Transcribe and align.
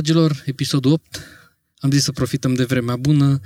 Dragilor, 0.00 0.42
episodul 0.44 0.92
8. 0.92 1.20
Am 1.78 1.90
zis 1.90 2.02
să 2.02 2.12
profităm 2.12 2.54
de 2.54 2.64
vremea 2.64 2.96
bună. 2.96 3.40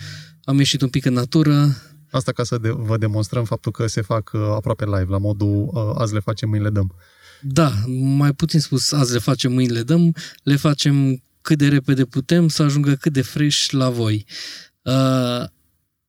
Am 0.45 0.59
ieșit 0.59 0.80
un 0.82 0.89
pic 0.89 1.04
în 1.04 1.12
natură. 1.12 1.77
Asta 2.11 2.32
ca 2.32 2.45
să 2.45 2.59
de- 2.59 2.71
vă 2.71 2.96
demonstrăm 2.96 3.45
faptul 3.45 3.73
că 3.73 3.86
se 3.86 4.00
fac 4.00 4.30
uh, 4.34 4.41
aproape 4.41 4.85
live, 4.85 5.07
la 5.09 5.18
modul 5.18 5.71
uh, 5.72 5.95
azi 5.98 6.12
le 6.12 6.21
facem, 6.21 6.48
mâine 6.48 6.64
le 6.64 6.71
dăm. 6.71 6.95
Da, 7.40 7.72
mai 8.17 8.32
puțin 8.32 8.61
spus, 8.61 8.93
azi 8.93 9.12
le 9.12 9.18
facem, 9.18 9.53
mâine 9.53 9.72
le 9.72 9.82
dăm. 9.82 10.14
Le 10.43 10.57
facem 10.57 11.22
cât 11.40 11.59
de 11.59 11.68
repede 11.68 12.04
putem 12.04 12.48
să 12.48 12.62
ajungă 12.62 12.95
cât 12.95 13.12
de 13.12 13.23
fresh 13.23 13.71
la 13.71 13.90
voi. 13.90 14.26
Uh, 14.82 15.45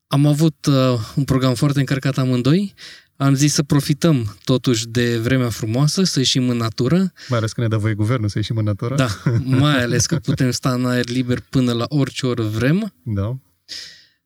am 0.08 0.26
avut 0.26 0.66
uh, 0.66 1.00
un 1.16 1.24
program 1.24 1.54
foarte 1.54 1.80
încărcat 1.80 2.18
amândoi. 2.18 2.74
Am 3.18 3.34
zis 3.34 3.54
să 3.54 3.64
profităm 3.64 4.38
totuși 4.44 4.88
de 4.88 5.18
vremea 5.18 5.50
frumoasă, 5.50 6.04
să 6.04 6.20
ieșim 6.20 6.50
în 6.50 6.58
natură. 6.58 7.12
Mai 7.28 7.38
ales 7.38 7.52
că 7.54 7.62
ne 7.62 7.68
dă 7.68 7.78
voie 7.78 7.94
guvernul 7.94 8.30
să 8.30 8.38
ieșim 8.38 8.58
în 8.58 8.64
natură. 8.64 8.96
Da, 8.96 9.08
mai 9.44 9.82
ales 9.84 10.06
că 10.06 10.16
putem 10.16 10.52
sta 10.52 10.74
în 10.74 10.86
aer 10.86 11.10
liber 11.10 11.40
până 11.50 11.72
la 11.72 11.86
orice 11.88 12.26
oră 12.26 12.44
vrem. 12.44 12.94
da. 13.04 13.38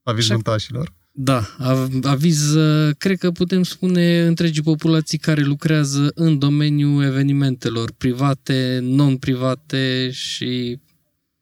Aviz 0.04 0.24
Așa- 0.24 0.34
montașilor. 0.34 0.94
Da, 1.12 1.56
av- 1.60 2.06
aviz, 2.06 2.54
uh, 2.54 2.96
cred 2.98 3.18
că 3.18 3.32
putem 3.32 3.64
spune 3.64 4.22
întregii 4.22 4.62
populații 4.62 5.18
care 5.18 5.42
lucrează 5.42 6.12
în 6.16 6.38
domeniul 6.40 7.04
evenimentelor 7.04 7.92
private, 7.98 8.80
non-private 8.82 10.10
și, 10.12 10.80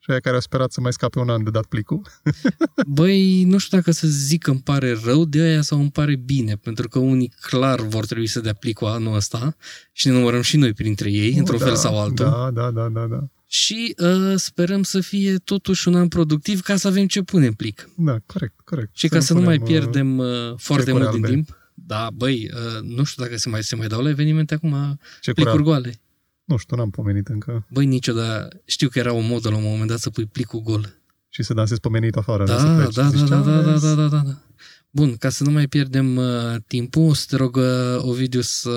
Și 0.08 0.14
aia 0.14 0.22
care 0.22 0.36
au 0.36 0.42
sperat 0.42 0.72
să 0.72 0.82
mai 0.82 0.94
scape 0.94 1.20
un 1.20 1.30
an 1.30 1.44
de 1.44 1.50
dat 1.50 1.66
plicul. 1.66 2.02
băi, 2.98 3.44
nu 3.44 3.58
știu 3.58 3.78
dacă 3.78 3.92
să 3.92 4.08
zic 4.08 4.44
că 4.44 4.50
îmi 4.50 4.62
pare 4.62 4.98
rău 5.04 5.26
de 5.26 5.40
aia 5.40 5.62
sau 5.62 5.80
îmi 5.80 5.92
pare 5.92 6.16
bine, 6.16 6.56
pentru 6.56 6.88
că 6.88 7.00
unii 7.00 7.34
clar 7.42 7.80
vor 7.80 8.06
trebui 8.06 8.28
să 8.28 8.40
dea 8.40 8.54
plicul 8.54 8.88
anul 8.88 9.16
ăsta 9.16 9.56
și 9.92 10.08
ne 10.08 10.14
numărăm 10.14 10.42
și 10.42 10.58
noi 10.58 10.74
printre 10.74 11.12
ei, 11.12 11.34
într-un 11.38 11.58
da, 11.58 11.66
fel 11.66 11.76
sau 11.76 12.00
altul. 12.02 12.26
Da, 12.26 12.52
da, 12.54 12.72
da, 12.72 12.88
da, 12.90 13.06
da. 13.06 13.28
Și 13.48 13.96
uh, 13.98 14.34
sperăm 14.36 14.84
să 14.84 15.00
fie 15.00 15.36
totuși 15.38 15.88
un 15.88 15.96
an 15.96 16.08
productiv 16.08 16.62
ca 16.62 16.76
să 16.76 16.88
avem 16.88 17.08
ce 17.08 17.22
pune 17.22 17.46
în 17.46 17.54
plic. 17.54 17.90
Da, 17.96 18.18
corect, 18.26 18.60
corect. 18.64 18.90
Și 18.94 19.08
ca 19.08 19.20
să 19.20 19.34
nu 19.34 19.42
mai 19.42 19.58
punem, 19.58 19.62
uh, 19.62 19.80
pierdem 19.80 20.18
uh, 20.18 20.28
foarte 20.58 20.86
cecuri 20.86 21.04
mult 21.04 21.16
din 21.16 21.24
albe. 21.24 21.36
timp. 21.36 21.58
Da, 21.74 22.10
băi, 22.14 22.52
uh, 22.54 22.82
nu 22.82 23.04
știu 23.04 23.24
dacă 23.24 23.38
se 23.38 23.50
mai, 23.50 23.64
se 23.64 23.76
mai 23.76 23.88
dau 23.88 24.02
la 24.02 24.10
evenimente 24.10 24.54
acum 24.54 25.00
Ce 25.22 25.32
plicuri 25.32 25.64
curat. 25.64 25.82
goale. 25.82 26.00
Nu 26.48 26.58
știu, 26.58 26.76
n-am 26.76 26.90
pomenit 26.90 27.28
încă. 27.28 27.66
Băi, 27.70 27.86
niciodată. 27.86 28.62
Știu 28.66 28.90
că 28.90 29.00
era 29.00 29.14
o 29.14 29.20
modă 29.20 29.50
la 29.50 29.56
un 29.56 29.64
moment 29.64 29.90
dat 29.90 30.00
să 30.00 30.10
pui 30.10 30.26
plicul 30.26 30.60
gol. 30.60 30.94
Și 31.30 31.44
să 31.44 31.54
dansez 31.54 31.78
pomenit 31.80 32.16
afară. 32.16 32.46
Da, 32.46 32.58
să 32.60 32.66
da, 32.66 32.76
pleci. 32.76 32.94
da, 32.94 33.10
Zici, 33.10 33.28
da, 33.30 33.40
da, 33.42 33.62
da, 33.62 33.72
vezi? 33.72 33.84
da, 33.86 33.94
da, 33.94 34.08
da, 34.08 34.22
da. 34.26 34.42
Bun, 34.90 35.16
ca 35.18 35.30
să 35.30 35.44
nu 35.44 35.52
mai 35.52 35.68
pierdem 35.68 36.16
uh, 36.16 36.56
timpul, 36.68 37.10
o 37.10 37.14
să 37.14 37.26
te 37.30 37.36
rog, 37.36 37.56
uh, 37.56 37.98
Ovidiu, 37.98 38.42
să 38.42 38.70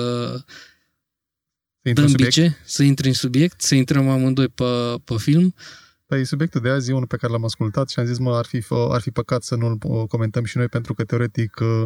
Să 1.81 1.87
intru 1.89 2.03
în 2.03 2.11
dăm 2.11 2.17
subiect. 2.19 2.35
bice, 2.35 2.57
să 2.65 2.83
intri 2.83 3.07
în 3.07 3.13
subiect, 3.13 3.61
să 3.61 3.75
intrăm 3.75 4.09
amândoi 4.09 4.47
pe, 4.47 4.63
pe 5.03 5.15
film. 5.17 5.53
Păi 6.05 6.25
subiectul 6.25 6.61
de 6.61 6.69
azi 6.69 6.89
e 6.89 6.93
unul 6.93 7.07
pe 7.07 7.17
care 7.17 7.31
l-am 7.31 7.43
ascultat 7.45 7.89
și 7.89 7.99
am 7.99 8.05
zis, 8.05 8.17
mă, 8.17 8.35
ar 8.35 8.45
fi, 8.45 8.63
ar 8.69 9.01
fi 9.01 9.11
păcat 9.11 9.43
să 9.43 9.55
nu-l 9.55 9.77
uh, 9.83 10.07
comentăm 10.07 10.43
și 10.43 10.57
noi, 10.57 10.67
pentru 10.67 10.93
că, 10.93 11.03
teoretic, 11.03 11.59
uh, 11.61 11.83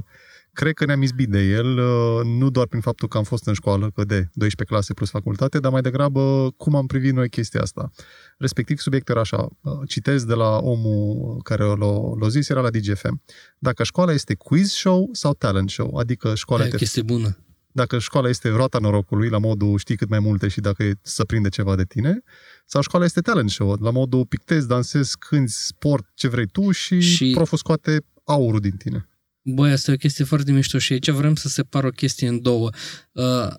cred 0.55 0.73
că 0.73 0.85
ne-am 0.85 1.01
izbit 1.01 1.29
de 1.29 1.39
el, 1.41 1.77
uh, 1.77 2.21
nu 2.23 2.49
doar 2.49 2.67
prin 2.67 2.81
faptul 2.81 3.07
că 3.07 3.17
am 3.17 3.23
fost 3.23 3.47
în 3.47 3.53
școală, 3.53 3.89
că 3.95 4.03
de 4.03 4.15
12 4.15 4.63
clase 4.63 4.93
plus 4.93 5.09
facultate, 5.09 5.59
dar 5.59 5.71
mai 5.71 5.81
degrabă 5.81 6.51
cum 6.57 6.75
am 6.75 6.85
privit 6.85 7.13
noi 7.13 7.29
chestia 7.29 7.61
asta. 7.61 7.89
Respectiv, 8.37 8.77
subiectul 8.77 9.13
era 9.13 9.21
așa, 9.23 9.47
uh, 9.61 9.73
citez 9.87 10.23
de 10.23 10.33
la 10.33 10.57
omul 10.57 11.39
care 11.43 11.63
l-a, 11.63 12.15
l-a 12.19 12.27
zis, 12.27 12.49
era 12.49 12.61
la 12.61 12.69
DGFM. 12.69 13.21
Dacă 13.59 13.83
școala 13.83 14.11
este 14.13 14.33
quiz 14.33 14.69
show 14.71 15.09
sau 15.11 15.33
talent 15.33 15.69
show, 15.69 15.95
adică 15.97 16.35
școala 16.35 16.63
E 16.63 16.67
o 16.67 16.69
te 16.69 16.77
chestie 16.77 17.01
bună. 17.01 17.37
dacă 17.71 17.99
școala 17.99 18.29
este 18.29 18.49
roata 18.49 18.79
norocului, 18.79 19.29
la 19.29 19.37
modul 19.37 19.77
știi 19.77 19.95
cât 19.95 20.09
mai 20.09 20.19
multe 20.19 20.47
și 20.47 20.59
dacă 20.61 20.83
e 20.83 20.93
să 21.01 21.23
prinde 21.25 21.49
ceva 21.49 21.75
de 21.75 21.83
tine, 21.83 22.21
sau 22.65 22.81
școala 22.81 23.05
este 23.05 23.21
talent 23.21 23.49
show, 23.49 23.77
la 23.81 23.91
modul 23.91 24.25
pictezi, 24.25 24.67
dansezi, 24.67 25.17
cânti, 25.17 25.51
sport, 25.51 26.05
ce 26.13 26.27
vrei 26.27 26.45
tu 26.45 26.71
și, 26.71 26.99
Și- 26.99 27.15
și... 27.15 27.31
proful 27.33 27.57
scoate 27.57 28.05
aurul 28.23 28.59
din 28.59 28.71
tine. 28.77 29.09
Băi, 29.47 29.71
asta 29.71 29.91
e 29.91 29.93
o 29.93 29.97
chestie 29.97 30.25
foarte 30.25 30.51
mișto 30.51 30.77
și 30.77 30.93
aici 30.93 31.09
vrem 31.09 31.35
să 31.35 31.47
separ 31.47 31.83
o 31.83 31.89
chestie 31.89 32.27
în 32.27 32.41
două. 32.41 32.69
Uh, 33.11 33.53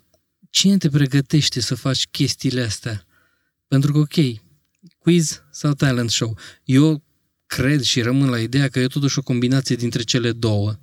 cine 0.49 0.77
te 0.77 0.89
pregătește 0.89 1.61
să 1.61 1.75
faci 1.75 2.07
chestiile 2.07 2.61
astea? 2.61 3.05
Pentru 3.67 3.91
că, 3.91 3.97
ok, 3.97 4.39
quiz 4.97 5.43
sau 5.51 5.73
talent 5.73 6.09
show. 6.09 6.37
Eu 6.63 7.03
cred 7.45 7.81
și 7.81 8.01
rămân 8.01 8.29
la 8.29 8.39
ideea 8.39 8.67
că 8.67 8.79
e 8.79 8.87
totuși 8.87 9.19
o 9.19 9.21
combinație 9.21 9.75
dintre 9.75 10.03
cele 10.03 10.31
două. 10.31 10.79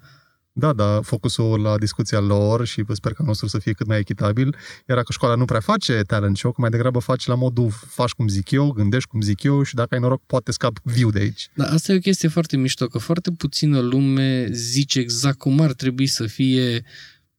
Da, 0.56 0.72
da, 0.72 1.00
focusul 1.02 1.60
la 1.60 1.78
discuția 1.78 2.20
lor 2.20 2.66
și 2.66 2.84
sper 2.92 3.12
ca 3.12 3.24
nostru 3.26 3.46
să 3.46 3.58
fie 3.58 3.72
cât 3.72 3.86
mai 3.86 3.98
echitabil, 3.98 4.56
era 4.86 5.02
că 5.02 5.12
școala 5.12 5.34
nu 5.34 5.44
prea 5.44 5.60
face 5.60 6.02
talent 6.06 6.36
show, 6.36 6.52
că 6.52 6.60
mai 6.60 6.70
degrabă 6.70 6.98
faci 6.98 7.26
la 7.26 7.34
modul 7.34 7.70
faci 7.70 8.10
cum 8.10 8.28
zic 8.28 8.50
eu, 8.50 8.70
gândești 8.70 9.08
cum 9.08 9.20
zic 9.20 9.42
eu 9.42 9.62
și 9.62 9.74
dacă 9.74 9.94
ai 9.94 10.00
noroc 10.00 10.22
poate 10.26 10.52
scap 10.52 10.78
viu 10.82 11.10
de 11.10 11.18
aici. 11.18 11.48
Dar 11.54 11.68
asta 11.72 11.92
e 11.92 11.96
o 11.96 11.98
chestie 11.98 12.28
foarte 12.28 12.56
mișto, 12.56 12.86
că 12.86 12.98
foarte 12.98 13.30
puțină 13.30 13.80
lume 13.80 14.48
zice 14.52 14.98
exact 14.98 15.38
cum 15.38 15.60
ar 15.60 15.72
trebui 15.72 16.06
să 16.06 16.26
fie, 16.26 16.84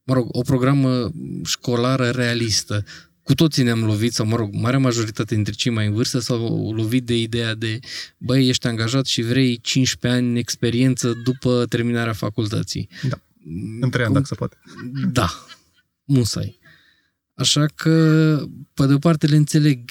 mă 0.02 0.14
rog, 0.14 0.28
o 0.30 0.40
programă 0.40 1.10
școlară 1.44 2.10
realistă. 2.10 2.84
Cu 3.26 3.34
toții 3.34 3.62
ne-am 3.62 3.84
lovit, 3.84 4.12
sau 4.12 4.26
mă 4.26 4.36
rog, 4.36 4.54
marea 4.54 4.78
majoritate 4.78 5.34
dintre 5.34 5.52
cei 5.52 5.72
mai 5.72 5.86
în 5.86 5.92
vârstă 5.94 6.18
s-au 6.18 6.72
lovit 6.72 7.04
de 7.04 7.18
ideea 7.18 7.54
de, 7.54 7.78
băi, 8.18 8.48
ești 8.48 8.66
angajat 8.66 9.06
și 9.06 9.22
vrei 9.22 9.58
15 9.60 10.20
ani 10.20 10.38
experiență 10.38 11.12
după 11.24 11.64
terminarea 11.68 12.12
facultății. 12.12 12.88
Da. 13.08 13.20
În 13.80 13.90
trei 13.90 14.04
ani, 14.04 14.12
Cum- 14.12 14.22
dacă 14.22 14.26
se 14.26 14.34
poate. 14.34 14.56
Da, 15.12 15.46
musai. 16.04 16.58
Așa 17.34 17.66
că, 17.74 17.92
pe 18.74 18.86
de-o 18.86 18.98
parte, 18.98 19.26
le 19.26 19.36
înțeleg 19.36 19.90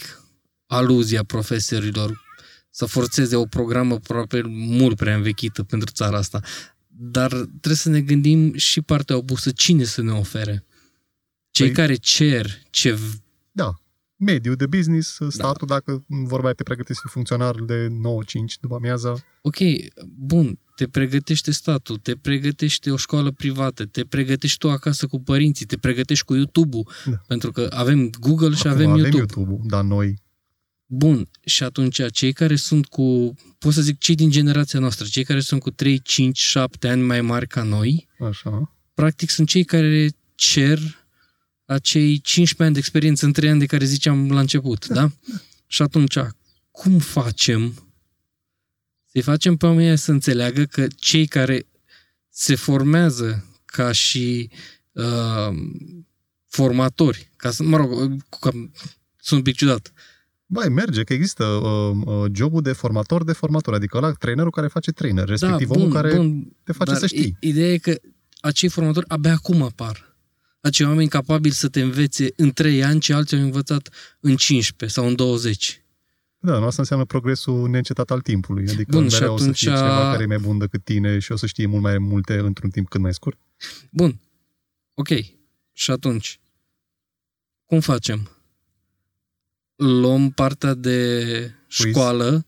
aluzia 0.65 1.23
profesorilor 1.23 2.21
să 2.69 2.85
forțeze 2.85 3.35
o 3.35 3.45
programă 3.45 3.93
aproape 3.93 4.41
mult 4.47 4.95
prea 4.95 5.15
învechită 5.15 5.63
pentru 5.63 5.91
țara 5.91 6.17
asta. 6.17 6.39
Dar 6.87 7.29
trebuie 7.31 7.75
să 7.75 7.89
ne 7.89 8.01
gândim 8.01 8.55
și 8.55 8.81
partea 8.81 9.17
opusă. 9.17 9.51
Cine 9.51 9.83
să 9.83 10.01
ne 10.01 10.11
ofere? 10.11 10.65
Cei 11.51 11.69
Păi- 11.69 11.73
care 11.73 11.95
cer 11.95 12.61
ce... 12.69 12.97
Da. 13.55 13.73
Mediul 14.15 14.55
de 14.55 14.67
business, 14.67 15.17
statul, 15.29 15.67
dacă 15.67 16.03
vorba 16.07 16.51
te 16.51 16.63
pregătești 16.63 17.01
să 17.01 17.07
fii 17.07 17.13
funcționar 17.13 17.55
de 17.55 17.87
9-5 17.87 17.91
după 18.61 18.75
amiaza, 18.75 19.23
Ok, 19.41 19.55
bun, 20.17 20.59
te 20.75 20.87
pregătește 20.87 21.51
statul, 21.51 21.97
te 21.97 22.15
pregătește 22.15 22.91
o 22.91 22.95
școală 22.95 23.31
privată, 23.31 23.85
te 23.85 24.03
pregătești 24.03 24.57
tu 24.57 24.69
acasă 24.69 25.07
cu 25.07 25.19
părinții, 25.19 25.65
te 25.65 25.77
pregătești 25.77 26.25
cu 26.25 26.35
YouTube-ul, 26.35 26.87
Da. 27.05 27.21
pentru 27.27 27.51
că 27.51 27.67
avem 27.69 28.09
Google 28.19 28.55
și 28.55 28.67
Acum 28.67 28.71
avem 28.71 28.89
avem 28.89 29.01
YouTube. 29.01 29.17
YouTube-ul, 29.17 29.61
dar 29.67 29.83
noi 29.83 30.23
Bun, 30.87 31.29
și 31.45 31.63
atunci 31.63 32.11
cei 32.11 32.33
care 32.33 32.55
sunt 32.55 32.85
cu, 32.85 33.33
pot 33.59 33.73
să 33.73 33.81
zic, 33.81 33.97
cei 33.97 34.15
din 34.15 34.29
generația 34.29 34.79
noastră, 34.79 35.05
cei 35.09 35.23
care 35.23 35.39
sunt 35.39 35.61
cu 35.61 35.69
3, 35.71 35.99
5, 35.99 36.37
7 36.37 36.87
ani 36.87 37.01
mai 37.01 37.21
mari 37.21 37.47
ca 37.47 37.63
noi, 37.63 38.07
Așa. 38.19 38.75
practic 38.93 39.29
sunt 39.29 39.47
cei 39.47 39.63
care 39.63 40.09
cer 40.35 40.79
acei 41.65 42.19
15 42.19 42.63
ani 42.63 42.73
de 42.73 42.79
experiență 42.79 43.25
în 43.25 43.31
3 43.31 43.49
ani 43.49 43.59
de 43.59 43.65
care 43.65 43.85
ziceam 43.85 44.31
la 44.31 44.39
început, 44.39 44.87
da? 44.87 45.11
Și 45.67 45.81
atunci, 45.81 46.17
cum 46.71 46.99
facem 46.99 47.73
să-i 49.11 49.21
facem 49.21 49.55
pe 49.57 49.65
oamenii 49.65 49.87
ăia 49.87 49.95
să 49.95 50.11
înțeleagă 50.11 50.63
că 50.63 50.87
cei 50.95 51.27
care 51.27 51.65
se 52.29 52.55
formează 52.55 53.45
ca 53.65 53.91
și 53.91 54.49
uh, 54.91 55.49
formatori, 56.47 57.29
ca 57.35 57.51
să, 57.51 57.63
mă 57.63 57.77
rog, 57.77 57.89
că, 58.39 58.49
sunt 59.19 59.39
un 59.39 59.41
pic 59.41 59.55
ciudat, 59.55 59.93
Băi, 60.47 60.69
merge, 60.69 61.03
că 61.03 61.13
există 61.13 61.45
uh, 61.45 61.97
uh, 62.05 62.25
jobul 62.33 62.61
de 62.61 62.71
formator 62.71 63.23
de 63.23 63.31
formator, 63.33 63.73
adică 63.73 63.97
ăla 63.97 64.11
trainerul 64.11 64.51
care 64.51 64.67
face 64.67 64.91
trainer, 64.91 65.25
respectiv 65.27 65.69
omul 65.69 65.91
care 65.91 66.09
te 66.63 66.71
face 66.71 66.91
dar 66.91 66.99
să 66.99 67.07
știi. 67.07 67.35
i- 67.39 67.47
Ideea 67.47 67.71
e 67.73 67.77
că 67.77 67.95
acei 68.39 68.69
formatori 68.69 69.05
abia 69.09 69.31
acum 69.33 69.61
apar. 69.61 70.14
Acei 70.65 70.85
oameni 70.85 71.09
capabili 71.09 71.53
să 71.53 71.69
te 71.69 71.81
învețe 71.81 72.27
în 72.35 72.51
3 72.51 72.83
ani 72.83 72.99
ce 72.99 73.13
alții 73.13 73.37
au 73.37 73.43
învățat 73.43 73.89
în 74.19 74.35
15 74.35 74.99
sau 74.99 75.07
în 75.09 75.15
20. 75.15 75.83
Da, 76.37 76.59
nu 76.59 76.65
asta 76.65 76.81
înseamnă 76.81 77.05
progresul 77.05 77.69
neîncetat 77.69 78.11
al 78.11 78.21
timpului, 78.21 78.63
adică 78.69 78.91
Bun, 78.91 78.99
Bun, 79.01 79.09
și 79.09 79.19
mereu 79.19 79.33
o 79.33 79.37
să 79.37 79.43
fie 79.43 79.51
atunci- 79.51 79.77
cineva 79.79 80.11
care 80.11 80.23
e 80.23 80.25
mai 80.25 80.37
bun 80.37 80.57
decât 80.57 80.83
tine 80.83 81.19
și 81.19 81.31
o 81.31 81.35
să 81.35 81.45
știe 81.45 81.65
mult 81.65 81.81
mai 81.81 81.97
multe 81.97 82.37
într-un 82.37 82.69
timp 82.69 82.89
cât 82.89 83.01
mai 83.01 83.13
scurt. 83.13 83.39
Bun, 83.91 84.19
ok. 84.93 85.07
Și 85.73 85.91
atunci, 85.91 86.39
cum 87.65 87.79
facem? 87.79 88.29
Luăm 89.75 90.31
partea 90.31 90.73
de 90.73 91.19
Quiz. 91.77 91.91
școală 91.91 92.45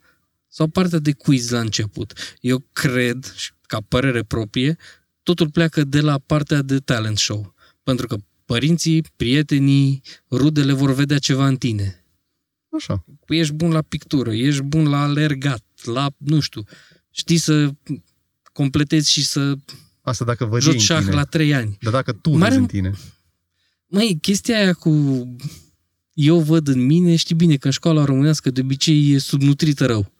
sau 0.48 0.68
partea 0.68 1.00
de 1.00 1.12
quiz 1.12 1.50
la 1.50 1.60
început? 1.60 2.13
Eu 2.40 2.66
cred, 2.72 3.34
și 3.36 3.52
ca 3.62 3.78
părere 3.88 4.24
proprie, 4.24 4.78
totul 5.24 5.50
pleacă 5.52 5.84
de 5.84 6.02
la 6.02 6.18
partea 6.25 6.62
de 6.62 6.78
talent 6.78 7.18
show. 7.18 7.56
Pentru 7.88 8.07
că 8.07 8.18
părinții, 8.45 9.04
prietenii, 9.16 10.01
rudele 10.31 10.74
vor 10.74 10.94
vedea 10.94 11.18
ceva 11.18 11.48
în 11.48 11.56
tine. 11.56 12.06
Așa. 12.69 13.06
Păi 13.25 13.39
ești 13.39 13.54
bun 13.54 13.72
la 13.72 13.81
pictură, 13.81 14.34
ești 14.34 14.62
bun 14.62 14.89
la 14.89 15.01
alergat, 15.01 15.63
la, 15.84 16.10
nu 16.18 16.39
știu, 16.39 16.63
știi 17.12 17.38
să 17.38 17.72
completezi 18.54 19.12
și 19.12 19.25
să 19.25 19.56
Asta 20.01 20.25
dacă 20.25 20.45
văd 20.45 20.54
ei 20.54 20.62
joci 20.62 20.74
în 20.74 20.80
șah 20.80 21.00
tine. 21.00 21.12
la 21.16 21.24
trei 21.24 21.54
ani. 21.54 21.78
Dar 21.81 21.94
dacă 21.94 22.12
tu 22.12 22.30
Mare- 22.30 22.48
vezi 22.50 22.60
în 22.60 22.66
tine. 22.68 22.94
Măi, 23.88 24.18
chestia 24.22 24.57
aia 24.57 24.74
cu 24.74 24.92
eu 26.13 26.39
văd 26.39 26.68
în 26.68 26.86
mine, 26.86 27.16
știi 27.16 27.36
bine 27.36 27.56
că 27.56 27.66
în 27.66 27.74
școala 27.74 28.06
românească 28.06 28.50
de 28.50 28.62
obicei 28.62 29.12
e 29.12 29.18
subnutrită 29.18 29.86
rău. 29.86 30.13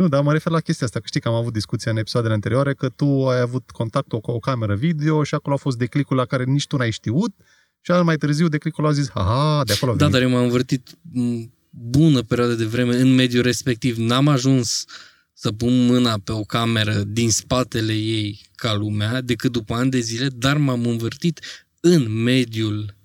Nu, 0.00 0.08
dar 0.08 0.22
mă 0.22 0.32
refer 0.32 0.52
la 0.52 0.60
chestia 0.60 0.86
asta, 0.86 0.98
că 0.98 1.06
știi 1.06 1.20
că 1.20 1.28
am 1.28 1.34
avut 1.34 1.52
discuția 1.52 1.90
în 1.90 1.96
episoadele 1.96 2.32
anterioare, 2.34 2.74
că 2.74 2.88
tu 2.88 3.28
ai 3.28 3.40
avut 3.40 3.70
contact 3.70 4.08
cu 4.08 4.20
o 4.30 4.38
cameră 4.38 4.74
video 4.74 5.22
și 5.22 5.34
acolo 5.34 5.54
a 5.54 5.58
fost 5.58 5.78
declicul 5.78 6.16
la 6.16 6.24
care 6.24 6.44
nici 6.44 6.66
tu 6.66 6.76
n-ai 6.76 6.90
știut 6.90 7.34
și 7.80 7.90
mai 7.90 8.16
târziu 8.16 8.48
declicul 8.48 8.86
a 8.86 8.92
zis, 8.92 9.10
aha, 9.14 9.62
de 9.64 9.72
acolo 9.72 9.92
a 9.92 9.96
Da, 9.96 10.06
venit. 10.06 10.20
dar 10.20 10.30
eu 10.30 10.36
m-am 10.36 10.42
învârtit 10.44 10.88
m, 11.12 11.52
bună 11.70 12.22
perioadă 12.22 12.54
de 12.54 12.64
vreme 12.64 12.96
în 12.96 13.14
mediul 13.14 13.42
respectiv. 13.42 13.96
N-am 13.96 14.28
ajuns 14.28 14.84
să 15.32 15.52
pun 15.52 15.86
mâna 15.86 16.18
pe 16.24 16.32
o 16.32 16.42
cameră 16.42 17.02
din 17.06 17.30
spatele 17.30 17.92
ei 17.92 18.40
ca 18.54 18.74
lumea, 18.74 19.20
decât 19.20 19.52
după 19.52 19.74
ani 19.74 19.90
de 19.90 19.98
zile, 20.00 20.28
dar 20.28 20.56
m-am 20.56 20.86
învârtit 20.86 21.40
în 21.80 22.22
mediul 22.22 22.96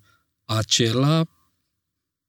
acela 0.45 1.25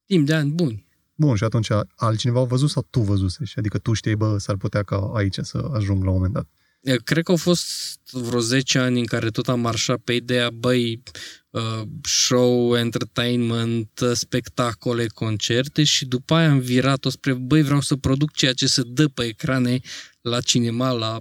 timp 0.05 0.27
de 0.27 0.35
ani 0.35 0.51
buni. 0.51 0.86
Bun, 1.19 1.37
și 1.37 1.45
atunci 1.45 1.69
altcineva 1.95 2.41
a 2.41 2.45
văzut 2.45 2.71
sau 2.71 2.87
tu 2.91 3.01
văzusești? 3.01 3.59
Adică 3.59 3.79
tu 3.79 3.93
știi, 3.93 4.15
bă, 4.15 4.39
s-ar 4.39 4.57
putea 4.57 4.83
ca 4.83 5.11
aici 5.15 5.39
să 5.41 5.71
ajung 5.73 6.03
la 6.03 6.11
un 6.11 6.17
moment 6.17 6.33
dat. 6.33 6.49
Eu 6.81 6.97
Cred 7.05 7.25
că 7.25 7.31
au 7.31 7.37
fost 7.37 8.01
vreo 8.11 8.41
10 8.41 8.79
ani 8.79 8.99
în 8.99 9.07
care 9.07 9.31
tot 9.31 9.49
am 9.49 9.61
marșat 9.61 9.99
pe 9.99 10.13
ideea, 10.13 10.51
băi, 10.51 11.03
uh, 11.51 11.83
show, 12.03 12.77
entertainment, 12.77 14.01
uh, 14.01 14.13
spectacole, 14.13 15.07
concerte 15.07 15.85
și 15.85 16.07
după 16.07 16.35
aia 16.35 16.51
am 16.51 16.59
virat-o 16.59 17.09
spre, 17.09 17.33
băi, 17.33 17.63
vreau 17.63 17.81
să 17.81 17.97
produc 17.97 18.33
ceea 18.33 18.53
ce 18.53 18.67
se 18.67 18.83
dă 18.83 19.09
pe 19.09 19.25
ecrane 19.25 19.81
la 20.21 20.41
cinema, 20.41 20.91
la 20.91 21.21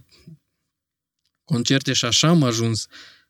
concerte 1.43 1.93
și 1.93 2.05
așa 2.05 2.27
am 2.27 2.43
ajuns 2.43 2.85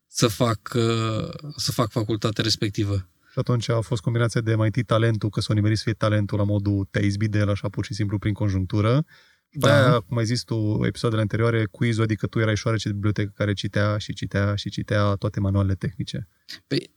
să 0.08 0.28
fac, 0.28 0.74
uh, 0.76 1.30
să 1.56 1.72
fac 1.72 1.92
facultatea 1.92 2.44
respectivă. 2.44 3.10
Și 3.36 3.42
atunci 3.42 3.70
a 3.70 3.80
fost 3.80 4.02
combinația 4.02 4.42
de 4.42 4.56
mai 4.56 4.66
întâi 4.66 4.84
talentul, 4.84 5.30
că 5.30 5.42
s-a 5.42 5.54
nimerit 5.54 5.78
să 5.78 5.84
fie 5.84 5.94
talentul 5.94 6.38
la 6.38 6.44
modul 6.44 6.88
te-ai 6.92 7.06
izbit 7.06 7.32
de 7.32 7.38
el 7.38 7.50
așa 7.50 7.70
pur 7.70 7.86
și 7.86 7.94
simplu 7.94 8.18
prin 8.18 8.34
conjunctură. 8.34 9.06
Da. 9.50 9.68
Da. 9.68 9.76
Aia, 9.76 10.00
cum 10.00 10.18
ai 10.18 10.26
zis 10.26 10.44
tu, 10.44 10.82
episoadele 10.86 11.22
anterioare, 11.22 11.68
quiz 11.72 12.00
adică 12.00 12.28
tu 12.28 12.40
erai 12.40 12.56
șoarece 12.56 12.88
de 12.88 12.94
bibliotecă 12.94 13.32
care 13.36 13.54
citea 13.54 13.98
și 13.98 14.14
citea 14.14 14.56
și 14.56 14.70
citea 14.70 15.14
toate 15.14 15.40
manualele 15.40 15.76
tehnice. 15.76 16.28
Păi, 16.68 16.92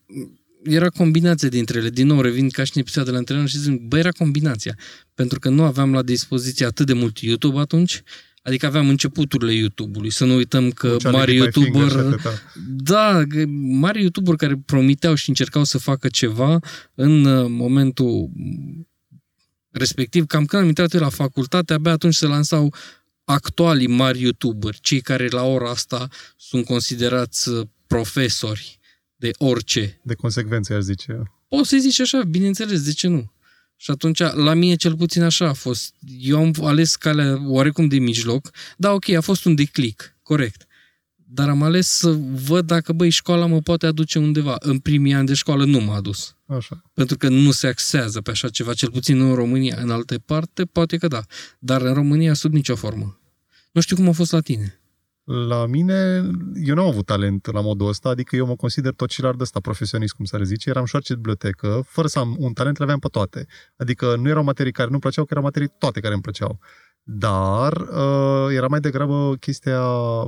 era 0.62 0.88
combinație 0.88 1.49
dintre 1.49 1.79
ele. 1.79 1.90
Din 1.90 2.06
nou, 2.06 2.20
revin 2.20 2.49
ca 2.49 2.64
și 2.64 2.73
în 2.75 2.81
episoadele 2.81 3.17
anterioare 3.17 3.50
și 3.50 3.58
zic, 3.58 3.81
bă, 3.81 3.99
era 3.99 4.11
combinația. 4.11 4.79
Pentru 5.14 5.38
că 5.38 5.49
nu 5.49 5.62
aveam 5.62 5.93
la 5.93 6.02
dispoziție 6.02 6.67
atât 6.67 6.87
de 6.87 6.93
mult 6.93 7.19
YouTube 7.19 7.58
atunci, 7.58 8.02
adică 8.49 8.67
aveam 8.67 8.89
începuturile 8.89 9.53
YouTube-ului. 9.53 10.11
Să 10.11 10.25
nu 10.25 10.35
uităm 10.35 10.71
că 10.71 10.89
Cu 10.89 10.97
Charlie 10.97 11.19
mari 11.19 11.33
Dip 11.33 11.56
My 11.56 11.62
Finger 11.62 11.89
și 11.89 11.97
YouTuber... 11.97 12.12
atâta. 12.12 12.31
Da, 12.69 13.23
că 13.29 13.45
mari 13.56 14.00
YouTuber 14.00 14.35
care 14.35 14.62
promiteau 14.67 15.15
și 15.15 15.29
încercau 15.29 15.65
să 15.65 15.79
facă 15.79 16.09
ceva 16.09 16.59
în 16.95 17.25
uh, 17.25 17.47
momentul 17.49 18.31
respectiv, 19.71 20.27
cam 20.27 20.45
când 20.45 20.62
am 20.62 20.69
intrat 20.69 20.93
eu 20.93 21.00
la 21.00 21.09
facultate, 21.09 21.73
abia 21.73 21.93
atunci 21.93 22.15
se 22.15 22.27
lansau 22.27 22.75
actualii 23.25 23.87
mari 23.87 24.23
YouTuberi, 24.23 24.79
cei 24.81 25.00
care 25.00 25.29
la 25.29 25.43
ora 25.43 25.71
asta 25.71 26.09
sunt 26.37 26.65
considerați 26.65 27.49
uh, 27.49 27.67
profesori 27.87 28.79
de 29.17 29.31
orice. 29.39 30.00
De 30.03 30.15
consecvență, 30.15 30.75
aș 30.75 30.83
zice. 30.83 31.23
Poți 31.49 31.69
să-i 31.69 31.81
zici 31.81 32.00
așa, 32.00 32.23
bineînțeles, 32.23 32.83
de 32.83 32.93
ce 32.93 33.09
nu? 33.09 33.33
Și 33.80 33.90
atunci, 33.90 34.19
la 34.19 34.54
mine 34.54 34.75
cel 34.75 34.96
puțin 34.96 35.22
așa 35.22 35.48
a 35.48 35.52
fost. 35.52 35.94
Eu 36.20 36.38
am 36.38 36.54
ales 36.62 36.96
calea 36.96 37.38
oarecum 37.46 37.88
de 37.88 37.98
mijloc. 37.98 38.50
Da, 38.76 38.92
ok, 38.92 39.08
a 39.08 39.20
fost 39.20 39.44
un 39.44 39.54
declic, 39.54 40.16
corect. 40.22 40.66
Dar 41.30 41.48
am 41.48 41.62
ales 41.62 41.88
să 41.88 42.10
văd 42.46 42.66
dacă, 42.66 42.92
băi, 42.92 43.10
școala 43.10 43.46
mă 43.46 43.60
poate 43.60 43.86
aduce 43.86 44.19
undeva. 44.19 44.56
În 44.58 44.78
primii 44.78 45.14
ani 45.14 45.26
de 45.26 45.34
școală 45.34 45.64
nu 45.64 45.80
m-a 45.80 45.96
adus. 45.96 46.36
Așa. 46.46 46.82
Pentru 46.94 47.16
că 47.16 47.28
nu 47.28 47.50
se 47.50 47.66
axează 47.66 48.20
pe 48.20 48.30
așa 48.30 48.48
ceva, 48.48 48.75
cel 48.75 48.90
puțin 48.90 49.20
în 49.20 49.34
România. 49.34 49.78
În 49.80 49.90
alte 49.90 50.19
parte, 50.19 50.64
poate 50.64 50.96
că 50.96 51.08
da. 51.08 51.22
Dar 51.58 51.82
în 51.82 51.94
România, 51.94 52.34
sub 52.34 52.52
nicio 52.52 52.76
formă. 52.76 53.20
Nu 53.72 53.80
știu 53.80 53.96
cum 53.96 54.08
a 54.08 54.12
fost 54.12 54.32
la 54.32 54.40
tine. 54.40 54.77
La 55.30 55.66
mine, 55.66 56.30
eu 56.64 56.75
nu 56.75 56.80
am 56.80 56.86
avut 56.86 57.06
talent 57.06 57.46
la 57.52 57.60
modul 57.60 57.88
ăsta, 57.88 58.08
adică 58.08 58.36
eu 58.36 58.46
mă 58.46 58.56
consider 58.56 58.92
tocilar 58.92 59.34
de 59.34 59.42
ăsta 59.42 59.60
profesionist, 59.60 60.14
cum 60.14 60.25
s-ar 60.25 60.44
zice. 60.44 60.69
Eram 60.69 60.84
șoarce 60.84 61.12
de 61.12 61.19
bibliotecă, 61.19 61.84
fără 61.86 62.06
să 62.06 62.19
am 62.19 62.36
un 62.38 62.52
talent, 62.52 62.78
le 62.78 62.84
aveam 62.84 62.98
pe 62.98 63.08
toate. 63.08 63.46
Adică 63.76 64.16
nu 64.16 64.28
erau 64.28 64.42
materii 64.42 64.72
care 64.72 64.88
nu-mi 64.88 65.00
plăceau, 65.00 65.25
că 65.25 65.30
erau 65.32 65.44
materii 65.44 65.75
toate 65.78 66.00
care 66.00 66.12
îmi 66.12 66.22
plăceau. 66.22 66.58
Dar 67.02 67.72
uh, 67.72 68.46
era 68.50 68.66
mai 68.66 68.80
degrabă 68.80 69.36
chestia 69.40 69.80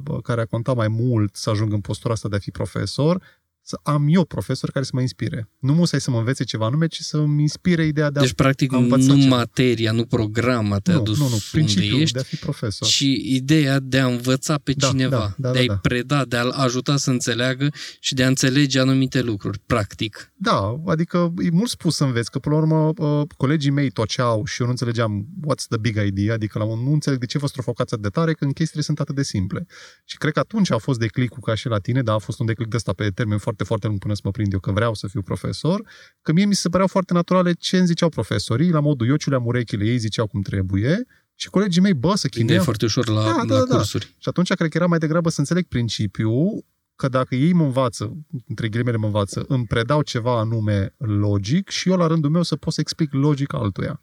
bă, 0.03 0.21
care 0.23 0.41
a 0.41 0.45
contat 0.45 0.77
mai 0.77 0.89
mult 0.89 1.37
să 1.37 1.51
ajung 1.51 1.73
în 1.73 1.81
postura 1.81 2.13
asta 2.13 2.29
de 2.29 2.37
a 2.37 2.39
fi 2.39 2.51
profesor, 2.51 3.23
să 3.71 3.81
am 3.83 4.07
eu 4.09 4.25
profesori 4.25 4.73
care 4.73 4.85
să 4.85 4.91
mă 4.95 5.01
inspire. 5.01 5.49
Nu 5.59 5.73
musai 5.73 6.01
să 6.01 6.11
mă 6.11 6.19
învețe 6.19 6.45
ceva 6.45 6.67
anume, 6.67 6.87
ci 6.87 6.99
să-mi 7.01 7.41
inspire 7.41 7.87
ideea 7.87 8.11
de 8.11 8.19
a 8.19 8.23
Deci, 8.23 8.33
practic, 8.33 8.73
a 8.73 8.77
învăța 8.77 9.13
nu 9.15 9.21
ceva. 9.21 9.37
materia, 9.37 9.93
nu 9.93 10.05
programa 10.05 10.79
te-a 10.79 10.95
nu, 10.95 11.03
dus 11.03 11.19
nu, 11.19 11.25
nu, 11.25 11.31
unde 11.33 11.45
principiul 11.51 12.01
ești, 12.01 12.15
de 12.15 12.21
a 12.21 12.23
fi 12.23 12.37
profesor. 12.37 12.89
și 12.89 13.23
ideea 13.35 13.79
de 13.81 13.99
a 13.99 14.07
învăța 14.07 14.59
pe 14.59 14.73
Da, 14.73 14.89
cineva, 14.89 15.17
da, 15.17 15.35
da, 15.37 15.51
de 15.51 15.59
a-i 15.59 15.67
da, 15.67 15.73
da. 15.73 15.79
preda, 15.79 16.25
de 16.25 16.37
a-l 16.37 16.51
ajuta 16.51 16.97
să 16.97 17.11
înțeleagă 17.11 17.69
și 18.01 18.15
de 18.15 18.25
a 18.25 18.27
înțelege 18.29 18.81
anumite 18.81 19.23
lucruri, 19.23 19.59
practic. 19.67 20.33
Da, 20.35 20.81
adică 20.87 21.33
e 21.39 21.51
mult 21.51 21.71
spus 21.71 21.97
să 21.97 22.05
înveți, 22.05 22.31
că 22.31 22.39
până 22.39 22.55
la 22.55 22.61
urmă 22.61 22.93
uh, 23.07 23.27
colegii 23.37 23.71
mei 23.71 23.91
toceau 23.91 24.45
și 24.45 24.61
eu 24.61 24.67
nu 24.67 24.73
înțelegeam 24.73 25.27
what's 25.47 25.67
the 25.69 25.79
big 25.81 25.97
idea, 26.07 26.35
adică 26.35 26.59
la 26.59 26.65
un, 26.65 26.79
nu 26.83 26.93
înțeleg 26.93 27.19
de 27.19 27.27
ce 27.27 27.39
vă 27.39 27.47
strofocați 27.47 27.95
atât 27.95 28.05
de 28.05 28.11
tare 28.11 28.33
când 28.33 28.53
chestiile 28.55 28.83
sunt 28.83 29.01
atât 29.01 29.15
de 29.15 29.23
simple. 29.23 29.67
Și 30.05 30.17
cred 30.17 30.33
că 30.33 30.39
atunci 30.39 30.71
a 30.71 30.79
fost 30.79 30.99
declicul 30.99 31.39
ca 31.43 31.55
și 31.55 31.69
la 31.69 31.79
tine, 31.79 32.03
dar 32.03 32.15
a 32.15 32.19
fost 32.19 32.41
un 32.41 32.47
declic 32.47 32.69
de 32.69 32.77
ăsta 32.77 32.93
pe 32.93 33.09
termen 33.09 33.39
foarte, 33.39 33.60
foarte 33.65 33.87
lung 33.87 33.99
până 33.99 34.15
să 34.15 34.21
mă 34.25 34.31
prind 34.31 34.53
eu 34.53 34.59
că 34.59 34.73
vreau 34.73 34.95
să 34.95 35.07
fiu 35.07 35.23
profesor, 35.23 35.83
că 36.23 36.33
mie 36.33 36.45
mi 36.45 36.55
se 36.55 36.69
păreau 36.69 36.89
foarte 36.89 37.13
naturale 37.13 37.53
ce 37.53 37.77
îmi 37.79 37.87
ziceau 37.87 38.09
profesorii, 38.09 38.71
la 38.71 38.81
modul 38.81 39.07
eu 39.09 39.17
ciuleam 39.17 39.47
urechile, 39.47 39.85
ei 39.85 39.99
ziceau 39.99 40.27
cum 40.27 40.43
trebuie 40.43 41.07
și 41.35 41.49
colegii 41.51 41.81
mei, 41.83 41.95
bă, 41.95 42.15
să 42.15 42.29
Când 42.29 42.35
e 42.35 42.39
chinuiau. 42.39 42.65
foarte 42.65 42.85
ușor 42.85 43.09
la, 43.09 43.23
Da, 43.25 43.45
da, 43.47 43.59
la 43.59 43.65
da. 43.65 43.75
cursuri. 43.77 44.05
Și 44.19 44.29
atunci 44.29 44.53
cred 44.55 44.71
că 44.71 44.77
era 44.77 44.87
mai 44.87 44.99
degrabă 44.99 45.29
să 45.31 45.41
înțeleg 45.41 45.65
principiul 45.65 46.65
că 46.97 47.09
dacă 47.09 47.35
ei 47.35 47.53
mă 47.53 47.65
învață, 47.65 48.17
între 48.49 48.69
ghilimele 48.69 48.97
mă 48.97 49.07
învață, 49.07 49.45
îmi 49.49 49.67
predau 49.67 50.03
ceva 50.03 50.39
anume 50.39 50.95
logic 50.99 51.69
și 51.69 51.89
eu 51.89 51.97
la 51.97 52.07
rândul 52.07 52.31
meu 52.31 52.43
să 52.43 52.57
pot 52.57 52.73
să 52.73 52.81
explic 52.81 53.13
logic 53.13 53.53
altuia. 53.55 54.03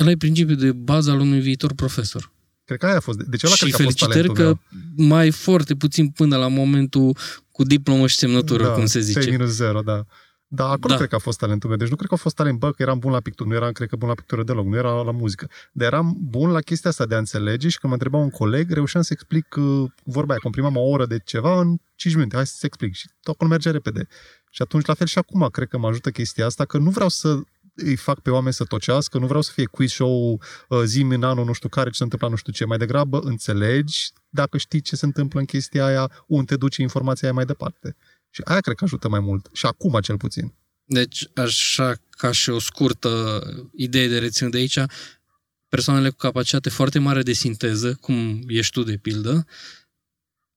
Ăla 0.00 0.10
e 0.10 0.16
principiul 0.16 0.56
de 0.56 0.72
bază 0.72 1.10
al 1.10 1.20
unui 1.20 1.40
viitor 1.40 1.72
profesor. 1.74 2.32
Cred 2.66 2.78
că 2.78 2.86
aia 2.86 2.96
a 2.96 3.00
fost. 3.00 3.18
Deci 3.22 3.42
ăla 3.44 3.54
și 3.54 3.60
cred 3.62 3.74
că 3.74 3.82
a 3.82 3.84
fost 3.84 3.98
felicitări 3.98 4.34
talentul 4.34 4.60
că 4.96 5.02
mai 5.02 5.30
foarte 5.30 5.74
puțin 5.74 6.08
până 6.08 6.36
la 6.36 6.48
momentul 6.48 7.16
cu 7.50 7.62
diplomă 7.64 8.06
și 8.06 8.16
semnătură, 8.16 8.62
meu. 8.62 8.72
cum 8.74 8.86
se 8.86 8.98
T 8.98 9.02
zice. 9.02 9.30
minus 9.30 9.50
0, 9.50 9.80
da. 9.80 10.04
Da, 10.48 10.64
acolo 10.64 10.88
Da. 10.88 10.96
cred 10.96 11.08
că 11.08 11.14
a 11.14 11.18
fost 11.18 11.38
talentul 11.38 11.68
meu. 11.68 11.78
Deci 11.78 11.88
nu 11.88 11.96
cred 11.96 12.08
că 12.08 12.14
a 12.14 12.18
fost 12.18 12.34
talent, 12.34 12.58
bă, 12.58 12.70
că 12.70 12.82
eram 12.82 12.98
bun 12.98 13.12
la 13.12 13.20
pictură. 13.20 13.48
Nu 13.48 13.54
eram, 13.54 13.72
cred 13.72 13.88
că, 13.88 13.96
bun 13.96 14.08
la 14.08 14.14
pictură 14.14 14.42
deloc. 14.42 14.66
Nu 14.66 14.76
era 14.76 15.02
la 15.02 15.10
muzică. 15.10 15.48
Dar 15.72 15.86
eram 15.92 16.16
bun 16.20 16.50
la 16.50 16.60
chestia 16.60 16.90
asta 16.90 17.06
de 17.06 17.14
a 17.14 17.18
înțelege 17.18 17.68
și 17.68 17.78
când 17.78 17.92
mă 17.92 17.98
întreba 17.98 18.18
un 18.18 18.30
coleg, 18.30 18.70
reușeam 18.70 19.02
să 19.02 19.12
explic 19.12 19.54
uh, 19.58 19.90
vorba 20.04 20.30
aia. 20.30 20.40
Comprimam 20.42 20.76
o 20.76 20.80
oră 20.80 21.06
de 21.06 21.18
ceva 21.24 21.60
în 21.60 21.76
5 21.94 22.14
minute. 22.14 22.36
Hai 22.36 22.46
să-ți 22.46 22.66
explic. 22.66 22.94
Și 22.94 23.08
tot 23.22 23.34
acolo 23.34 23.50
merge 23.50 23.70
repede. 23.70 24.06
Și 24.50 24.62
atunci, 24.62 24.86
la 24.86 24.94
fel 24.94 25.06
și 25.06 25.18
acum, 25.18 25.48
cred 25.52 25.68
că 25.68 25.78
mă 25.78 25.88
ajută 25.88 26.10
chestia 26.10 26.46
asta, 26.46 26.64
că 26.64 26.78
nu 26.78 26.90
vreau 26.90 27.08
să 27.08 27.38
îi 27.76 27.96
fac 27.96 28.20
pe 28.20 28.30
oameni 28.30 28.54
să 28.54 28.64
tocească, 28.64 29.18
nu 29.18 29.26
vreau 29.26 29.42
să 29.42 29.50
fie 29.54 29.64
quiz 29.64 29.90
show 29.90 30.40
uh, 30.68 30.82
zi 30.84 31.00
în 31.00 31.22
anul 31.22 31.44
nu 31.44 31.52
știu 31.52 31.68
care, 31.68 31.90
ce 31.90 31.96
se 31.96 32.02
întâmplă 32.02 32.28
nu 32.28 32.36
știu 32.36 32.52
ce. 32.52 32.64
Mai 32.64 32.78
degrabă 32.78 33.20
înțelegi 33.20 34.10
dacă 34.28 34.58
știi 34.58 34.80
ce 34.80 34.96
se 34.96 35.04
întâmplă 35.04 35.40
în 35.40 35.46
chestia 35.46 35.84
aia, 35.84 36.24
unde 36.26 36.44
te 36.44 36.56
duce 36.56 36.82
informația 36.82 37.28
aia 37.28 37.36
mai 37.36 37.44
departe. 37.44 37.96
Și 38.30 38.40
aia 38.44 38.60
cred 38.60 38.76
că 38.76 38.84
ajută 38.84 39.08
mai 39.08 39.20
mult. 39.20 39.48
Și 39.52 39.66
acum, 39.66 40.00
cel 40.00 40.16
puțin. 40.16 40.54
Deci, 40.84 41.28
așa 41.34 41.94
ca 42.10 42.30
și 42.30 42.50
o 42.50 42.58
scurtă 42.58 43.40
idee 43.74 44.08
de 44.08 44.18
reținut 44.18 44.52
de 44.52 44.58
aici, 44.58 44.78
persoanele 45.68 46.10
cu 46.10 46.16
capacitate 46.16 46.68
foarte 46.68 46.98
mare 46.98 47.22
de 47.22 47.32
sinteză, 47.32 47.94
cum 48.00 48.42
ești 48.46 48.72
tu 48.72 48.82
de 48.82 48.96
pildă, 48.96 49.46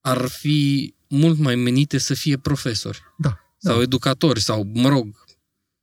ar 0.01 0.27
fi 0.27 0.93
mult 1.07 1.37
mai 1.37 1.55
menite 1.55 1.97
să 1.97 2.13
fie 2.13 2.37
profesori 2.37 3.01
Da. 3.17 3.39
sau 3.57 3.75
da. 3.75 3.81
educatori 3.81 4.41
sau, 4.41 4.69
mă 4.73 4.89
rog, 4.89 5.25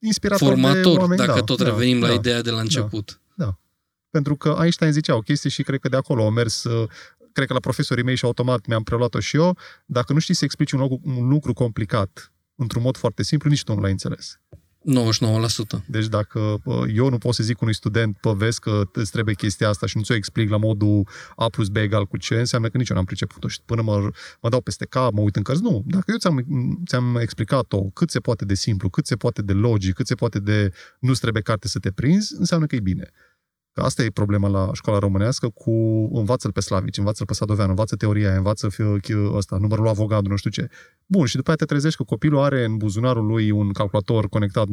Inspirator 0.06 0.54
de 0.54 0.60
formatori, 0.60 0.98
oameni, 0.98 1.20
dacă 1.26 1.38
da, 1.38 1.44
tot 1.44 1.58
da, 1.58 1.64
revenim 1.64 2.00
la 2.00 2.06
da. 2.06 2.12
ideea 2.12 2.42
de 2.42 2.50
la 2.50 2.60
început. 2.60 3.20
Pentru 4.10 4.36
că 4.36 4.56
Einstein 4.60 4.92
zicea 4.92 5.16
o 5.16 5.20
chestie 5.20 5.50
și 5.50 5.62
cred 5.62 5.80
că 5.80 5.88
de 5.88 5.96
acolo 5.96 6.22
au 6.22 6.30
mers 6.30 6.64
uh, 6.64 6.88
cred 7.32 7.46
că 7.46 7.52
la 7.52 7.60
profesorii 7.60 8.04
mei 8.04 8.14
și 8.14 8.24
automat 8.24 8.66
mi-am 8.66 8.82
preluat-o 8.82 9.20
și 9.20 9.36
eu, 9.36 9.58
dacă 9.86 10.12
nu 10.12 10.18
știi 10.18 10.34
să 10.34 10.44
explici 10.44 10.72
un 10.72 10.80
lucru, 10.80 11.00
un 11.04 11.28
lucru 11.28 11.52
complicat 11.52 12.32
într-un 12.54 12.82
mod 12.82 12.96
foarte 12.96 13.22
simplu, 13.22 13.50
nici 13.50 13.62
tu 13.62 13.74
nu 13.74 13.80
l-ai 13.80 13.90
înțeles. 13.90 14.40
99%. 14.86 15.84
Deci 15.86 16.06
dacă 16.06 16.60
uh, 16.64 16.82
eu 16.94 17.08
nu 17.08 17.18
pot 17.18 17.34
să 17.34 17.42
zic 17.42 17.60
unui 17.60 17.74
student, 17.74 18.16
pă, 18.20 18.32
vezi 18.32 18.60
că 18.60 18.82
îți 18.92 19.10
trebuie 19.10 19.34
chestia 19.34 19.68
asta 19.68 19.86
și 19.86 19.96
nu 19.96 20.02
ți-o 20.02 20.14
explic 20.14 20.50
la 20.50 20.56
modul 20.56 21.08
A 21.36 21.48
plus 21.48 21.68
B 21.68 21.76
egal 21.76 22.06
cu 22.06 22.16
C, 22.16 22.30
înseamnă 22.30 22.68
că 22.68 22.76
nici 22.76 22.88
eu 22.88 22.96
n-am 22.96 23.04
priceput-o 23.04 23.48
și 23.48 23.58
până 23.64 23.82
mă, 23.82 24.10
mă 24.40 24.48
dau 24.48 24.60
peste 24.60 24.86
cap, 24.86 25.12
mă 25.12 25.20
uit 25.20 25.36
în 25.36 25.42
cărți. 25.42 25.62
Nu, 25.62 25.82
dacă 25.86 26.04
eu 26.06 26.16
ți-am, 26.16 26.44
ți-am 26.86 27.16
explicat-o 27.16 27.82
cât 27.82 28.10
se 28.10 28.20
poate 28.20 28.44
de 28.44 28.54
simplu, 28.54 28.88
cât 28.88 29.06
se 29.06 29.16
poate 29.16 29.42
de 29.42 29.52
logic, 29.52 29.94
cât 29.94 30.06
se 30.06 30.14
poate 30.14 30.38
de 30.38 30.72
nu-ți 31.00 31.20
trebuie 31.20 31.42
carte 31.42 31.68
să 31.68 31.78
te 31.78 31.90
prinzi, 31.90 32.34
înseamnă 32.38 32.66
că 32.66 32.74
e 32.74 32.80
bine. 32.80 33.10
Că 33.76 33.82
asta 33.82 34.02
e 34.02 34.10
problema 34.10 34.48
la 34.48 34.70
școala 34.72 34.98
românească 34.98 35.48
cu 35.48 35.70
învață-l 36.12 36.52
pe 36.52 36.60
slavici, 36.60 36.96
învață-l 36.96 37.26
pe 37.26 37.34
sadovean, 37.34 37.68
învață 37.68 37.96
teoria 37.96 38.28
aia, 38.28 38.36
învață 38.36 38.68
ăsta, 39.32 39.56
numărul 39.56 39.82
lui 39.82 39.92
avogadul, 39.92 40.30
nu 40.30 40.36
știu 40.36 40.50
ce. 40.50 40.68
Bun, 41.06 41.26
și 41.26 41.36
după 41.36 41.50
aceea 41.50 41.66
te 41.66 41.72
trezești 41.74 41.96
că 41.96 42.02
copilul 42.02 42.38
are 42.38 42.64
în 42.64 42.76
buzunarul 42.76 43.26
lui 43.26 43.50
un 43.50 43.72
calculator 43.72 44.28
conectat 44.28 44.66
100% 44.68 44.70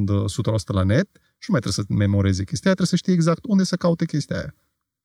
la 0.65 0.83
net 0.83 1.09
și 1.13 1.47
nu 1.47 1.51
mai 1.51 1.59
trebuie 1.59 1.71
să 1.71 1.83
memoreze 1.87 2.43
chestia 2.43 2.65
aia, 2.65 2.75
trebuie 2.75 2.87
să 2.87 2.95
știe 2.95 3.13
exact 3.13 3.39
unde 3.47 3.63
să 3.63 3.75
caute 3.75 4.05
chestia 4.05 4.35
aia. 4.35 4.55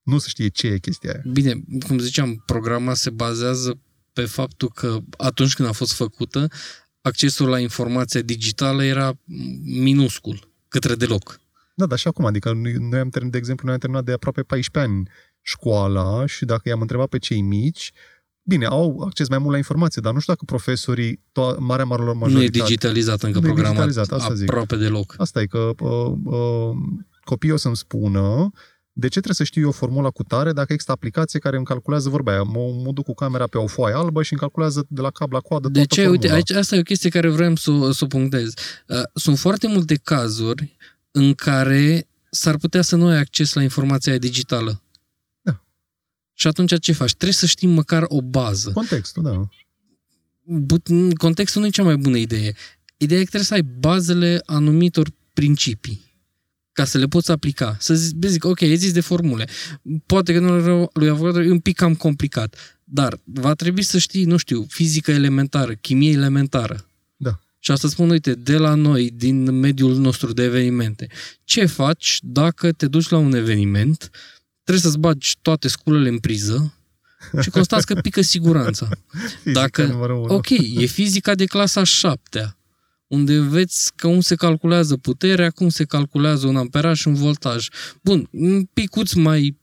Nu 0.02 0.18
să 0.18 0.28
știe 0.28 0.48
ce 0.48 0.66
e 0.66 0.78
chestia 0.78 1.12
aia. 1.12 1.22
Bine, 1.32 1.62
cum 1.86 1.98
ziceam, 1.98 2.42
programa 2.46 2.94
se 2.94 3.10
bazează 3.10 3.78
pe 4.12 4.24
faptul 4.24 4.70
că 4.74 4.98
atunci 5.16 5.54
când 5.54 5.68
a 5.68 5.72
fost 5.72 5.92
făcută, 5.92 6.48
accesul 7.00 7.48
la 7.48 7.58
informația 7.58 8.20
digitală 8.20 8.84
era 8.84 9.18
minuscul, 9.64 10.50
către 10.68 10.94
deloc. 10.94 11.40
Da, 11.78 11.86
dar 11.86 11.98
și 11.98 12.08
acum, 12.08 12.24
adică 12.24 12.52
noi 12.52 12.98
am 12.98 13.08
terminat, 13.08 13.30
de 13.32 13.38
exemplu, 13.38 13.64
noi 13.64 13.74
am 13.74 13.80
terminat 13.80 14.04
de 14.04 14.12
aproape 14.12 14.42
14 14.42 14.92
ani 14.92 15.08
școala 15.42 16.26
și 16.26 16.44
dacă 16.44 16.68
i-am 16.68 16.80
întrebat 16.80 17.08
pe 17.08 17.18
cei 17.18 17.40
mici, 17.40 17.92
bine, 18.42 18.66
au 18.66 19.00
acces 19.06 19.28
mai 19.28 19.38
mult 19.38 19.50
la 19.50 19.56
informație, 19.56 20.00
dar 20.04 20.12
nu 20.12 20.20
știu 20.20 20.32
dacă 20.32 20.44
profesorii, 20.46 21.16
to- 21.16 21.56
marea 21.58 21.84
marilor 21.84 22.14
majoritate... 22.14 22.58
Nu 22.58 22.64
e 22.64 22.66
digitalizat 22.66 23.22
încă 23.22 23.38
programat 23.38 23.70
digitalizat, 23.70 24.18
asta 24.18 24.32
aproape 24.42 24.74
zic. 24.74 24.84
deloc. 24.84 25.14
Asta 25.18 25.40
e 25.40 25.46
că 25.46 25.70
uh, 25.78 26.12
uh, 26.24 26.76
copiii 27.24 27.52
o 27.52 27.56
să-mi 27.56 27.76
spună 27.76 28.50
de 28.92 29.06
ce 29.06 29.20
trebuie 29.20 29.34
să 29.34 29.44
știu 29.44 29.62
eu 29.62 29.70
formula 29.70 30.10
cu 30.10 30.22
tare 30.22 30.52
dacă 30.52 30.72
există 30.72 30.92
aplicație 30.92 31.38
care 31.38 31.56
îmi 31.56 31.64
calculează 31.64 32.08
vorba 32.08 32.32
aia? 32.32 32.42
Mă, 32.42 32.80
mă 32.84 32.90
duc 32.92 33.04
cu 33.04 33.14
camera 33.14 33.46
pe 33.46 33.58
o 33.58 33.66
foaie 33.66 33.94
albă 33.94 34.22
și 34.22 34.32
îmi 34.32 34.40
calculează 34.40 34.86
de 34.88 35.00
la 35.00 35.10
cap 35.10 35.32
la 35.32 35.40
coadă 35.40 35.68
De 35.68 35.84
ce? 35.84 36.02
Formula. 36.02 36.10
Uite, 36.10 36.34
aici, 36.34 36.50
asta 36.50 36.76
e 36.76 36.78
o 36.78 36.82
chestie 36.82 37.10
care 37.10 37.28
vreau 37.28 37.54
să, 37.54 37.70
să 37.92 38.04
o 38.04 38.06
punctez. 38.06 38.52
Uh, 38.86 39.02
sunt 39.14 39.38
foarte 39.38 39.66
multe 39.66 39.94
cazuri 39.94 40.76
în 41.18 41.34
care 41.34 42.06
s-ar 42.30 42.56
putea 42.56 42.82
să 42.82 42.96
nu 42.96 43.06
ai 43.06 43.18
acces 43.18 43.52
la 43.52 43.62
informația 43.62 44.18
digitală. 44.18 44.82
Da. 45.40 45.64
Și 46.34 46.46
atunci 46.46 46.80
ce 46.80 46.92
faci? 46.92 47.14
Trebuie 47.14 47.32
să 47.32 47.46
știi 47.46 47.68
măcar 47.68 48.04
o 48.08 48.22
bază. 48.22 48.70
Contextul, 48.70 49.22
da. 49.22 49.48
Contextul 51.16 51.60
nu 51.60 51.66
e 51.66 51.70
cea 51.70 51.82
mai 51.82 51.96
bună 51.96 52.16
idee. 52.16 52.54
Ideea 52.96 53.20
e 53.20 53.24
că 53.24 53.28
trebuie 53.28 53.48
să 53.48 53.54
ai 53.54 53.62
bazele 53.62 54.42
anumitor 54.44 55.10
principii 55.32 56.06
ca 56.72 56.84
să 56.84 56.98
le 56.98 57.06
poți 57.06 57.30
aplica. 57.30 57.76
Să 57.80 57.94
zic, 57.94 58.16
zic 58.26 58.44
ok, 58.44 58.60
e 58.60 58.74
zis 58.74 58.92
de 58.92 59.00
formule. 59.00 59.48
Poate 60.06 60.32
că 60.32 60.38
nu 60.38 60.88
lui 60.92 61.08
avocat 61.08 61.44
e 61.44 61.50
un 61.50 61.58
pic 61.58 61.76
cam 61.76 61.94
complicat, 61.94 62.80
dar 62.84 63.20
va 63.24 63.54
trebui 63.54 63.82
să 63.82 63.98
știi, 63.98 64.24
nu 64.24 64.36
știu, 64.36 64.66
fizică 64.68 65.10
elementară, 65.10 65.74
chimie 65.74 66.12
elementară. 66.12 66.88
Da. 67.58 67.64
Și 67.64 67.70
asta 67.70 67.88
spun, 67.88 68.10
uite, 68.10 68.34
de 68.34 68.56
la 68.56 68.74
noi, 68.74 69.10
din 69.10 69.58
mediul 69.58 69.96
nostru 69.96 70.32
de 70.32 70.42
evenimente. 70.42 71.06
Ce 71.44 71.66
faci 71.66 72.18
dacă 72.22 72.72
te 72.72 72.86
duci 72.86 73.08
la 73.08 73.16
un 73.16 73.34
eveniment, 73.34 74.10
trebuie 74.62 74.84
să-ți 74.84 74.98
bagi 74.98 75.36
toate 75.42 75.68
sculele 75.68 76.08
în 76.08 76.18
priză 76.18 76.72
și 77.40 77.50
constați 77.50 77.86
că 77.86 77.94
pică 77.94 78.20
siguranța. 78.20 78.88
Dacă, 79.52 79.82
ok, 80.28 80.50
e 80.50 80.84
fizica 80.84 81.34
de 81.34 81.44
clasa 81.44 81.82
7 81.82 82.52
unde 83.08 83.34
înveți 83.34 83.92
cum 83.96 84.20
se 84.20 84.34
calculează 84.34 84.96
puterea, 84.96 85.50
cum 85.50 85.68
se 85.68 85.84
calculează 85.84 86.46
un 86.46 86.56
amperaj 86.56 86.98
și 86.98 87.08
un 87.08 87.14
voltaj. 87.14 87.68
Bun, 88.02 88.28
un 88.30 88.64
picuț 88.64 89.12
mai 89.12 89.58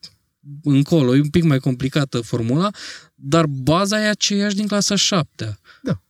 încolo, 0.64 1.16
e 1.16 1.20
un 1.20 1.30
pic 1.30 1.44
mai 1.44 1.60
complicată 1.60 2.22
formula, 2.22 2.70
dar 3.16 3.46
baza 3.46 4.02
e 4.02 4.08
aceeași 4.08 4.56
din 4.56 4.68
clasa 4.68 4.96
7 4.96 5.60
Da. 5.82 6.02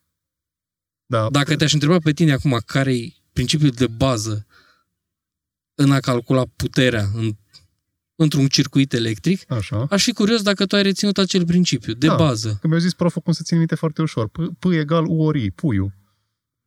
Da. 1.05 1.29
Dacă 1.29 1.55
te-aș 1.55 1.73
întreba 1.73 1.97
pe 1.97 2.11
tine 2.11 2.31
acum 2.31 2.61
care 2.65 2.95
e 2.95 3.13
principiul 3.33 3.69
de 3.69 3.87
bază 3.87 4.45
în 5.75 5.91
a 5.91 5.99
calcula 5.99 6.43
puterea 6.55 7.05
în, 7.13 7.31
într-un 8.15 8.47
circuit 8.47 8.93
electric, 8.93 9.51
Așa. 9.51 9.87
aș 9.89 10.03
fi 10.03 10.13
curios 10.13 10.41
dacă 10.41 10.65
tu 10.65 10.75
ai 10.75 10.83
reținut 10.83 11.17
acel 11.17 11.45
principiu 11.45 11.93
de 11.93 12.07
da. 12.07 12.15
bază. 12.15 12.57
Că 12.61 12.67
mi-a 12.67 12.77
zis 12.77 12.93
proful 12.93 13.21
cum 13.21 13.33
să 13.33 13.41
țin 13.43 13.57
minte 13.57 13.75
foarte 13.75 14.01
ușor. 14.01 14.27
P, 14.27 14.37
P 14.59 14.63
egal 14.63 15.05
U 15.07 15.21
ori 15.21 15.43
I, 15.43 15.51
puiul. 15.51 15.91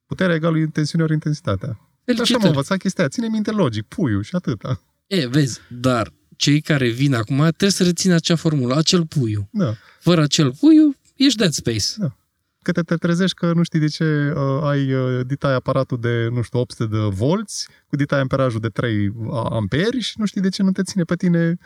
Puterea 0.06 0.34
egală 0.34 0.58
intensiune 0.58 1.04
ori 1.04 1.12
intensitatea. 1.12 1.80
Felicitări. 2.04 2.20
Așa 2.20 2.38
m-am 2.38 2.48
învățat 2.48 2.78
chestia. 2.78 3.08
Ține 3.08 3.28
minte 3.28 3.50
logic, 3.50 3.84
puiul 3.84 4.22
și 4.22 4.34
atâta. 4.34 4.82
E, 5.06 5.26
vezi, 5.26 5.60
dar 5.68 6.12
cei 6.36 6.60
care 6.60 6.88
vin 6.88 7.14
acum 7.14 7.36
trebuie 7.36 7.70
să 7.70 7.82
rețină 7.84 8.14
acea 8.14 8.36
formulă, 8.36 8.76
acel 8.76 9.06
puiu. 9.06 9.48
Da. 9.52 9.74
Fără 10.00 10.22
acel 10.22 10.52
puiu, 10.52 10.96
ești 11.16 11.38
dead 11.38 11.52
space. 11.52 11.84
Da. 11.96 12.16
Că 12.62 12.72
te, 12.72 12.82
te 12.82 12.94
trezești 12.94 13.36
că 13.36 13.52
nu 13.52 13.62
știi 13.62 13.78
de 13.78 13.86
ce 13.86 14.32
uh, 14.36 14.62
ai 14.62 14.92
uh, 14.92 15.26
ditai 15.26 15.54
aparatul 15.54 15.98
de, 16.00 16.28
nu 16.30 16.42
știu, 16.42 16.60
800 16.60 16.96
de 16.96 16.98
volți, 16.98 17.68
cu 17.86 17.96
ditai 17.96 18.20
amperajul 18.20 18.60
de 18.60 18.68
3 18.68 19.12
amperi 19.50 20.00
și 20.00 20.14
nu 20.18 20.26
știi 20.26 20.40
de 20.40 20.48
ce 20.48 20.62
nu 20.62 20.70
te 20.70 20.82
ține 20.82 21.02
pe 21.02 21.14
tine 21.14 21.58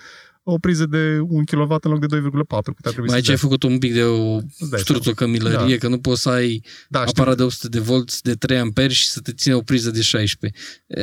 o 0.44 0.58
priză 0.58 0.86
de 0.86 1.18
1 1.28 1.44
kW 1.44 1.76
în 1.80 1.90
loc 1.90 2.06
de 2.06 2.16
2,4 2.16 2.22
cât 2.48 2.86
ar 2.86 2.92
trebui 2.92 3.10
Mai 3.10 3.22
să 3.22 3.30
ai 3.30 3.36
făcut 3.36 3.62
un 3.62 3.78
pic 3.78 3.92
de 3.92 4.02
o 4.02 4.38
struțocămilărie, 4.76 5.76
da. 5.76 5.80
că 5.80 5.88
nu 5.88 5.98
poți 5.98 6.22
să 6.22 6.28
ai 6.28 6.62
da, 6.88 7.00
aparat 7.00 7.36
de 7.36 7.42
800 7.42 7.68
de 7.68 7.78
volți 7.78 8.22
de 8.22 8.34
3 8.34 8.58
amperi 8.58 8.92
și 8.92 9.08
să 9.08 9.20
te 9.20 9.32
ține 9.32 9.54
o 9.54 9.60
priză 9.60 9.90
de 9.90 10.00
16. 10.00 10.60
E, 10.86 11.02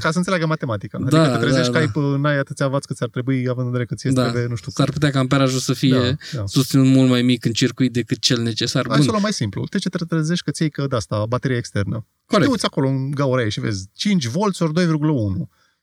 Ca 0.00 0.10
să 0.10 0.18
înțeleagă 0.18 0.46
matematica. 0.46 0.98
Adică 0.98 1.16
da, 1.16 1.32
te 1.32 1.38
trezești 1.38 1.72
da, 1.72 1.78
că 1.78 1.90
da. 2.00 2.06
ai, 2.06 2.20
n-ai 2.20 2.38
atâția 2.38 2.68
vați 2.68 2.86
cât 2.86 2.96
ți-ar 2.96 3.08
trebui, 3.08 3.48
având 3.48 3.66
în 3.66 3.72
vedere 3.72 3.84
că 3.84 3.94
ți 3.94 4.08
da. 4.08 4.22
trebuie, 4.22 4.46
nu 4.46 4.54
știu. 4.54 4.70
S-ar 4.70 4.90
putea 4.90 5.10
ca 5.10 5.18
amperajul 5.18 5.58
să 5.58 5.72
fie 5.72 5.98
da, 5.98 6.38
da. 6.38 6.46
susținut 6.46 6.86
mult 6.86 7.08
mai 7.08 7.22
mic 7.22 7.44
în 7.44 7.52
circuit 7.52 7.92
decât 7.92 8.18
cel 8.18 8.42
necesar. 8.42 8.86
Hai 8.88 9.02
să 9.02 9.18
mai 9.20 9.32
simplu. 9.32 9.66
Te 9.66 9.78
ce 9.78 9.88
te 9.88 10.04
trezești 10.04 10.44
că 10.44 10.50
ți 10.50 10.68
că 10.68 10.86
de 10.86 10.96
asta, 10.96 11.26
baterie 11.28 11.56
externă. 11.56 12.06
Corect. 12.26 12.32
Și 12.32 12.38
te 12.38 12.46
uiți 12.46 12.64
acolo 12.64 12.88
în 12.88 13.10
gaura 13.10 13.48
și 13.48 13.60
vezi 13.60 13.88
5 13.92 14.26
volți 14.26 14.62
ori 14.62 14.72
2,1. 14.72 14.86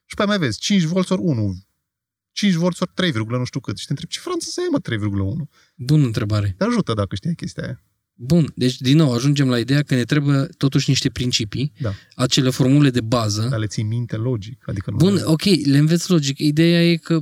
Și 0.05 0.15
pe 0.15 0.23
mai 0.23 0.37
vezi 0.37 0.59
5 0.59 0.83
volți 0.83 1.11
ori 1.11 1.21
1 1.21 1.55
5 2.33 2.53
volți 2.53 2.81
ori 2.81 2.91
3, 2.93 3.11
nu 3.27 3.45
știu 3.45 3.59
cât. 3.59 3.77
Și 3.77 3.85
te 3.85 3.91
întrebi, 3.91 4.13
ce 4.13 4.19
franță 4.19 4.49
să 4.49 4.61
e, 4.61 4.69
mă, 4.71 4.79
3,1? 5.41 5.49
Bună 5.75 6.05
întrebare. 6.05 6.55
Te 6.57 6.63
ajută 6.63 6.93
dacă 6.93 7.15
știi 7.15 7.35
chestia 7.35 7.63
aia. 7.63 7.81
Bun, 8.15 8.51
deci 8.55 8.77
din 8.77 8.97
nou 8.97 9.13
ajungem 9.13 9.49
la 9.49 9.59
ideea 9.59 9.81
că 9.81 9.95
ne 9.95 10.03
trebuie 10.03 10.47
totuși 10.57 10.89
niște 10.89 11.09
principii, 11.09 11.71
da. 11.79 11.93
acele 12.15 12.49
formule 12.49 12.89
de 12.89 13.01
bază. 13.01 13.47
Dar 13.49 13.59
le 13.59 13.65
ții 13.65 13.83
minte 13.83 14.15
logic. 14.15 14.63
Adică 14.67 14.91
nu 14.91 14.97
Bun, 14.97 15.21
ok, 15.23 15.43
le 15.43 15.77
înveți 15.77 16.09
logic. 16.11 16.39
Ideea 16.39 16.91
e 16.91 16.95
că, 16.95 17.19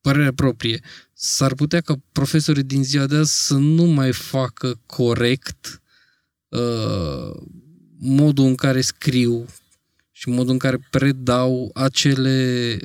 părerea 0.00 0.32
proprie, 0.32 0.80
s-ar 1.12 1.54
putea 1.54 1.80
ca 1.80 2.00
profesorii 2.12 2.62
din 2.62 2.84
ziua 2.84 3.06
de 3.06 3.16
azi 3.16 3.46
să 3.46 3.54
nu 3.54 3.84
mai 3.84 4.12
facă 4.12 4.80
corect 4.86 5.82
uh, 6.48 7.40
modul 7.98 8.44
în 8.44 8.54
care 8.54 8.80
scriu 8.80 9.46
și 10.10 10.28
modul 10.28 10.52
în 10.52 10.58
care 10.58 10.86
predau 10.90 11.70
acele 11.74 12.78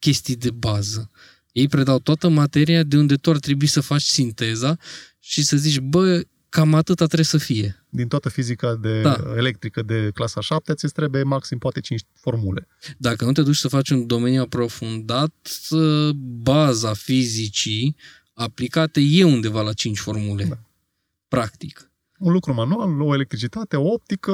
chestii 0.00 0.36
de 0.36 0.50
bază. 0.50 1.10
Ei 1.52 1.68
predau 1.68 1.98
toată 1.98 2.28
materia 2.28 2.82
de 2.82 2.96
unde 2.96 3.14
tu 3.14 3.30
ar 3.30 3.38
trebui 3.38 3.66
să 3.66 3.80
faci 3.80 4.02
sinteza 4.02 4.76
și 5.18 5.44
să 5.44 5.56
zici, 5.56 5.78
bă, 5.78 6.22
cam 6.48 6.74
atâta 6.74 7.04
trebuie 7.04 7.24
să 7.24 7.38
fie. 7.38 7.84
Din 7.88 8.08
toată 8.08 8.28
fizica 8.28 8.74
de 8.74 9.02
da. 9.02 9.16
electrică 9.36 9.82
de 9.82 10.10
clasa 10.14 10.40
7 10.40 10.74
ți 10.74 10.88
trebuie 10.88 11.22
maxim 11.22 11.58
poate 11.58 11.80
5 11.80 12.02
formule. 12.14 12.68
Dacă 12.98 13.24
nu 13.24 13.32
te 13.32 13.42
duci 13.42 13.56
să 13.56 13.68
faci 13.68 13.90
un 13.90 14.06
domeniu 14.06 14.40
aprofundat, 14.40 15.50
ă, 15.70 16.10
baza 16.42 16.92
fizicii 16.94 17.96
aplicate 18.34 19.00
e 19.00 19.24
undeva 19.24 19.62
la 19.62 19.72
5 19.72 19.98
formule. 19.98 20.44
Da. 20.44 20.58
Practic. 21.28 21.90
Un 22.18 22.32
lucru 22.32 22.54
manual, 22.54 23.00
o 23.00 23.14
electricitate, 23.14 23.76
o 23.76 23.92
optică, 23.92 24.32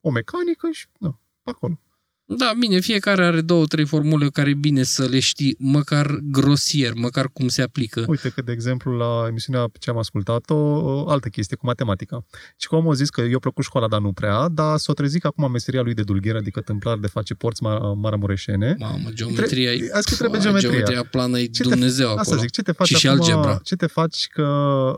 o 0.00 0.10
mecanică 0.10 0.68
și 0.72 0.86
da, 0.98 1.18
acolo. 1.42 1.80
Da, 2.28 2.52
bine, 2.58 2.78
fiecare 2.80 3.24
are 3.24 3.40
două, 3.40 3.66
trei 3.66 3.86
formule 3.86 4.28
care 4.28 4.50
e 4.50 4.54
bine 4.54 4.82
să 4.82 5.04
le 5.04 5.18
știi, 5.18 5.56
măcar 5.58 6.18
grosier, 6.22 6.92
măcar 6.94 7.28
cum 7.32 7.48
se 7.48 7.62
aplică. 7.62 8.04
Uite 8.06 8.28
că, 8.28 8.42
de 8.42 8.52
exemplu, 8.52 8.92
la 8.92 9.24
emisiunea 9.28 9.66
ce 9.78 9.90
am 9.90 9.98
ascultat-o, 9.98 11.08
altă 11.10 11.28
chestie 11.28 11.56
cu 11.56 11.66
matematica. 11.66 12.24
Și 12.56 12.68
cum 12.68 12.88
am 12.88 12.94
zis 12.94 13.10
că 13.10 13.20
eu 13.20 13.38
plăcut 13.38 13.64
școala, 13.64 13.88
dar 13.88 14.00
nu 14.00 14.12
prea, 14.12 14.48
dar 14.48 14.76
s-o 14.76 14.92
trezit 14.92 15.20
că 15.20 15.26
acum 15.26 15.50
meseria 15.50 15.82
lui 15.82 15.94
de 15.94 16.02
dulgher, 16.02 16.36
adică 16.36 16.60
tâmplar 16.60 16.96
de 16.96 17.06
face 17.06 17.34
porți 17.34 17.60
mar- 17.62 17.94
maramureșene. 17.94 18.76
Mamă, 18.78 19.08
geometria 19.12 19.72
e... 19.72 19.90
Azi 19.92 20.08
că 20.08 20.14
trebuie 20.14 20.40
geometria. 20.40 20.70
Geometria 20.70 21.04
plană 21.04 21.38
e 21.38 21.50
Dumnezeu 21.58 22.06
acolo. 22.06 22.20
Asta 22.20 22.36
zic, 22.36 22.50
ce 22.50 22.62
te 22.62 22.72
faci 22.72 22.86
și, 22.86 23.06
acum, 23.06 23.24
și 23.24 23.30
algebra. 23.30 23.60
Ce 23.62 23.76
te 23.76 23.86
faci 23.86 24.26
că 24.32 24.42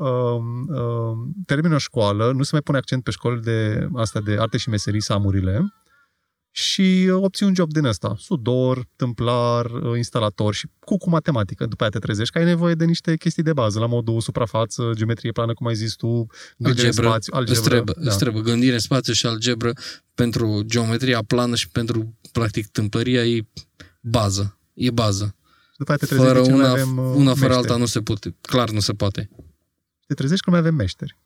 uh, 0.00 0.40
uh, 0.68 0.78
termină 1.46 1.74
o 1.74 1.78
școală, 1.78 2.32
nu 2.34 2.42
se 2.42 2.48
mai 2.52 2.60
pune 2.60 2.78
accent 2.78 3.02
pe 3.02 3.10
școli 3.10 3.40
de 3.40 3.88
asta 3.96 4.20
de 4.20 4.36
arte 4.38 4.56
și 4.56 4.68
meserii, 4.68 5.02
samurile, 5.02 5.72
și 6.58 7.10
obții 7.12 7.46
un 7.46 7.54
job 7.54 7.72
din 7.72 7.84
ăsta. 7.84 8.14
Sudor, 8.18 8.86
tâmplar, 8.96 9.70
instalator 9.96 10.54
și 10.54 10.68
cu, 10.78 10.96
cu 10.96 11.10
matematică. 11.10 11.66
După 11.66 11.82
aia 11.82 11.90
te 11.90 11.98
trezești 11.98 12.32
că 12.32 12.38
ai 12.38 12.44
nevoie 12.44 12.74
de 12.74 12.84
niște 12.84 13.16
chestii 13.16 13.42
de 13.42 13.52
bază, 13.52 13.78
la 13.78 13.86
modul 13.86 14.20
suprafață, 14.20 14.90
geometrie 14.94 15.32
plană, 15.32 15.54
cum 15.54 15.66
ai 15.66 15.74
zis 15.74 15.94
tu, 15.94 16.26
gândire 16.56 16.86
algebră, 16.86 17.06
în 17.06 17.10
spațiu, 17.10 17.32
algebră. 17.34 17.60
Îți 17.60 17.68
trebuie, 17.68 17.94
da. 17.98 18.10
îți 18.10 18.18
trebuie 18.18 18.42
gândire 18.42 18.72
în 18.72 18.78
spațiu 18.78 19.12
și 19.12 19.26
algebră 19.26 19.72
pentru 20.14 20.62
geometria 20.66 21.22
plană 21.22 21.54
și 21.54 21.68
pentru, 21.68 22.18
practic, 22.32 22.66
tâmplăria 22.66 23.24
e 23.24 23.46
bază. 24.00 24.58
E 24.74 24.90
bază. 24.90 25.36
După 25.76 25.90
aia 25.90 25.98
te 25.98 26.06
trezești 26.06 26.32
fără 26.32 26.54
una, 26.54 26.70
avem 26.70 26.96
una 26.98 27.14
fără 27.14 27.24
meșteri. 27.30 27.54
alta 27.54 27.76
nu 27.76 27.86
se 27.86 28.00
poate. 28.00 28.36
Clar 28.40 28.70
nu 28.70 28.80
se 28.80 28.92
poate. 28.92 29.30
Te 30.06 30.14
trezești 30.14 30.44
că 30.44 30.50
mai 30.50 30.58
avem 30.58 30.74
meșteri. 30.74 31.18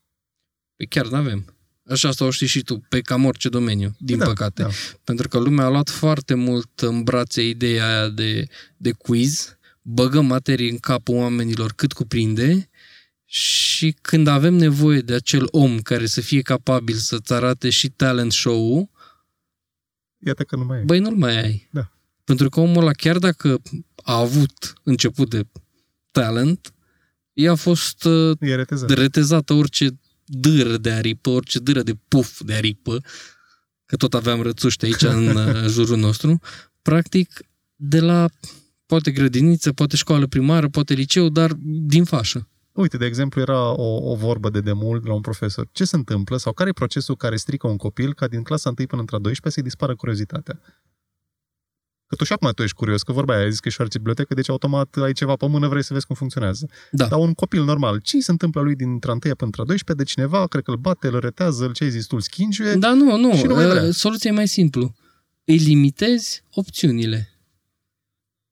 Păi 0.77 0.87
chiar 0.87 1.07
nu 1.07 1.17
avem. 1.17 1.55
Așa 1.91 2.09
asta 2.09 2.25
o 2.25 2.31
știi 2.31 2.47
și 2.47 2.62
tu, 2.62 2.79
pe 2.89 3.01
cam 3.01 3.25
orice 3.25 3.49
domeniu, 3.49 3.95
din 3.99 4.19
Da, 4.19 4.25
păcate. 4.25 4.62
da. 4.62 4.69
Pentru 5.05 5.29
că 5.29 5.39
lumea 5.39 5.65
a 5.65 5.69
luat 5.69 5.91
foarte 5.91 6.35
mult 6.35 6.81
în 6.81 7.03
brațe 7.03 7.43
ideea 7.49 7.87
aia 7.87 8.09
de, 8.09 8.47
de 8.77 8.91
quiz, 8.91 9.57
băgăm 9.83 10.27
materii 10.27 10.71
în 10.71 10.79
capul 10.79 11.15
oamenilor 11.15 11.73
cât 11.73 11.93
cuprinde 11.93 12.69
și 13.25 13.97
când 14.01 14.27
avem 14.27 14.55
nevoie 14.55 15.01
de 15.01 15.15
acel 15.15 15.47
om 15.51 15.79
care 15.81 16.07
să 16.07 16.21
fie 16.21 16.41
capabil 16.43 16.95
să-ți 16.95 17.33
arate 17.33 17.71
și 17.71 17.89
talent 17.89 18.33
show-ul, 18.33 18.91
Iată 20.25 20.43
că 20.43 20.57
nu 20.57 20.65
mai 20.65 20.79
e. 20.79 20.83
băi, 20.83 20.99
nu-l 20.99 21.17
mai 21.17 21.43
ai. 21.43 21.69
Da. 21.71 21.93
Pentru 22.25 22.49
că 22.49 22.61
omul 22.61 22.83
ăla, 22.83 22.93
chiar 22.93 23.19
dacă 23.19 23.62
a 23.97 24.19
avut 24.19 24.73
început 24.83 25.31
de 25.31 25.43
talent, 26.11 26.73
i-a 27.33 27.55
fost 27.55 28.05
uh, 28.05 28.37
E 28.41 28.55
retezat. 28.55 28.91
retezată 28.91 29.53
orice 29.53 29.99
dâră 30.25 30.76
de 30.76 30.91
aripă, 30.91 31.31
orice 31.31 31.59
dâră 31.59 31.83
de 31.83 31.97
puf 32.09 32.41
de 32.41 32.55
aripă, 32.55 33.02
că 33.87 33.97
tot 33.97 34.14
aveam 34.14 34.43
rățuște 34.43 34.87
aici 34.87 35.02
în 35.02 35.26
uh, 35.37 35.64
jurul 35.67 35.99
nostru, 35.99 36.41
practic 36.83 37.41
de 37.76 38.00
la 38.00 38.29
poate 38.87 39.11
grădiniță, 39.11 39.73
poate 39.73 39.97
școală 39.97 40.26
primară, 40.26 40.69
poate 40.69 40.95
liceu, 40.95 41.29
dar 41.29 41.52
din 41.62 42.05
fașă. 42.05 42.49
Uite, 42.73 42.97
de 42.97 43.07
exemplu, 43.07 43.41
era 43.41 43.73
o, 43.73 44.11
o 44.11 44.14
vorbă 44.14 44.50
de 44.50 44.61
demult 44.61 45.07
la 45.07 45.14
un 45.14 45.21
profesor. 45.21 45.69
Ce 45.73 45.85
se 45.85 45.97
întâmplă 45.97 46.37
sau 46.37 46.52
care 46.52 46.69
e 46.69 46.73
procesul 46.73 47.17
care 47.17 47.37
strică 47.37 47.67
un 47.67 47.76
copil 47.76 48.14
ca 48.14 48.26
din 48.26 48.43
clasa 48.43 48.73
1 48.79 48.87
până 48.87 49.00
într-a 49.00 49.19
12 49.19 49.61
să-i 49.61 49.71
dispară 49.71 49.97
curiozitatea? 49.97 50.61
Că 52.12 52.19
tu 52.19 52.25
și 52.25 52.33
acum 52.33 52.50
tu 52.54 52.62
ești 52.62 52.76
curios, 52.76 53.02
că 53.02 53.12
vorba 53.12 53.35
aia, 53.35 53.42
ai 53.42 53.50
zis 53.50 53.59
că 53.59 53.64
ești 53.66 53.76
șoarece 53.76 53.99
bibliotecă, 53.99 54.35
deci 54.35 54.49
automat 54.49 54.97
ai 54.97 55.12
ceva 55.12 55.37
pe 55.37 55.47
mână, 55.47 55.69
vrei 55.69 55.83
să 55.85 55.92
vezi 55.92 56.07
cum 56.07 56.16
funcționează. 56.16 56.69
Da. 56.90 57.07
Dar 57.07 57.19
un 57.19 57.33
copil 57.35 57.64
normal, 57.64 57.99
ce 57.99 58.16
îi 58.16 58.23
se 58.23 58.31
întâmplă 58.31 58.61
lui 58.61 58.75
din 58.75 58.88
1 58.88 58.99
până 58.99 59.35
într-a 59.38 59.64
12 59.64 60.04
de 60.04 60.04
cineva, 60.04 60.47
cred 60.47 60.62
că 60.62 60.71
îl 60.71 60.76
bate, 60.76 61.07
îl 61.07 61.19
retează, 61.21 61.64
îl 61.64 61.73
ce 61.73 61.85
ai 61.85 61.90
zis 61.90 62.07
tu, 62.07 62.14
îl 62.14 62.21
schingiuie, 62.21 62.75
Dar 62.75 62.92
nu, 62.92 63.16
nu, 63.16 63.37
Și 63.37 63.45
nu 63.45 63.54
mai 63.54 63.66
vrea. 63.66 63.83
uh, 63.83 63.95
soluția 63.95 64.31
e 64.31 64.35
mai 64.35 64.49
simplu. 64.49 64.95
Îi 65.45 65.57
limitezi 65.57 66.42
opțiunile. 66.50 67.31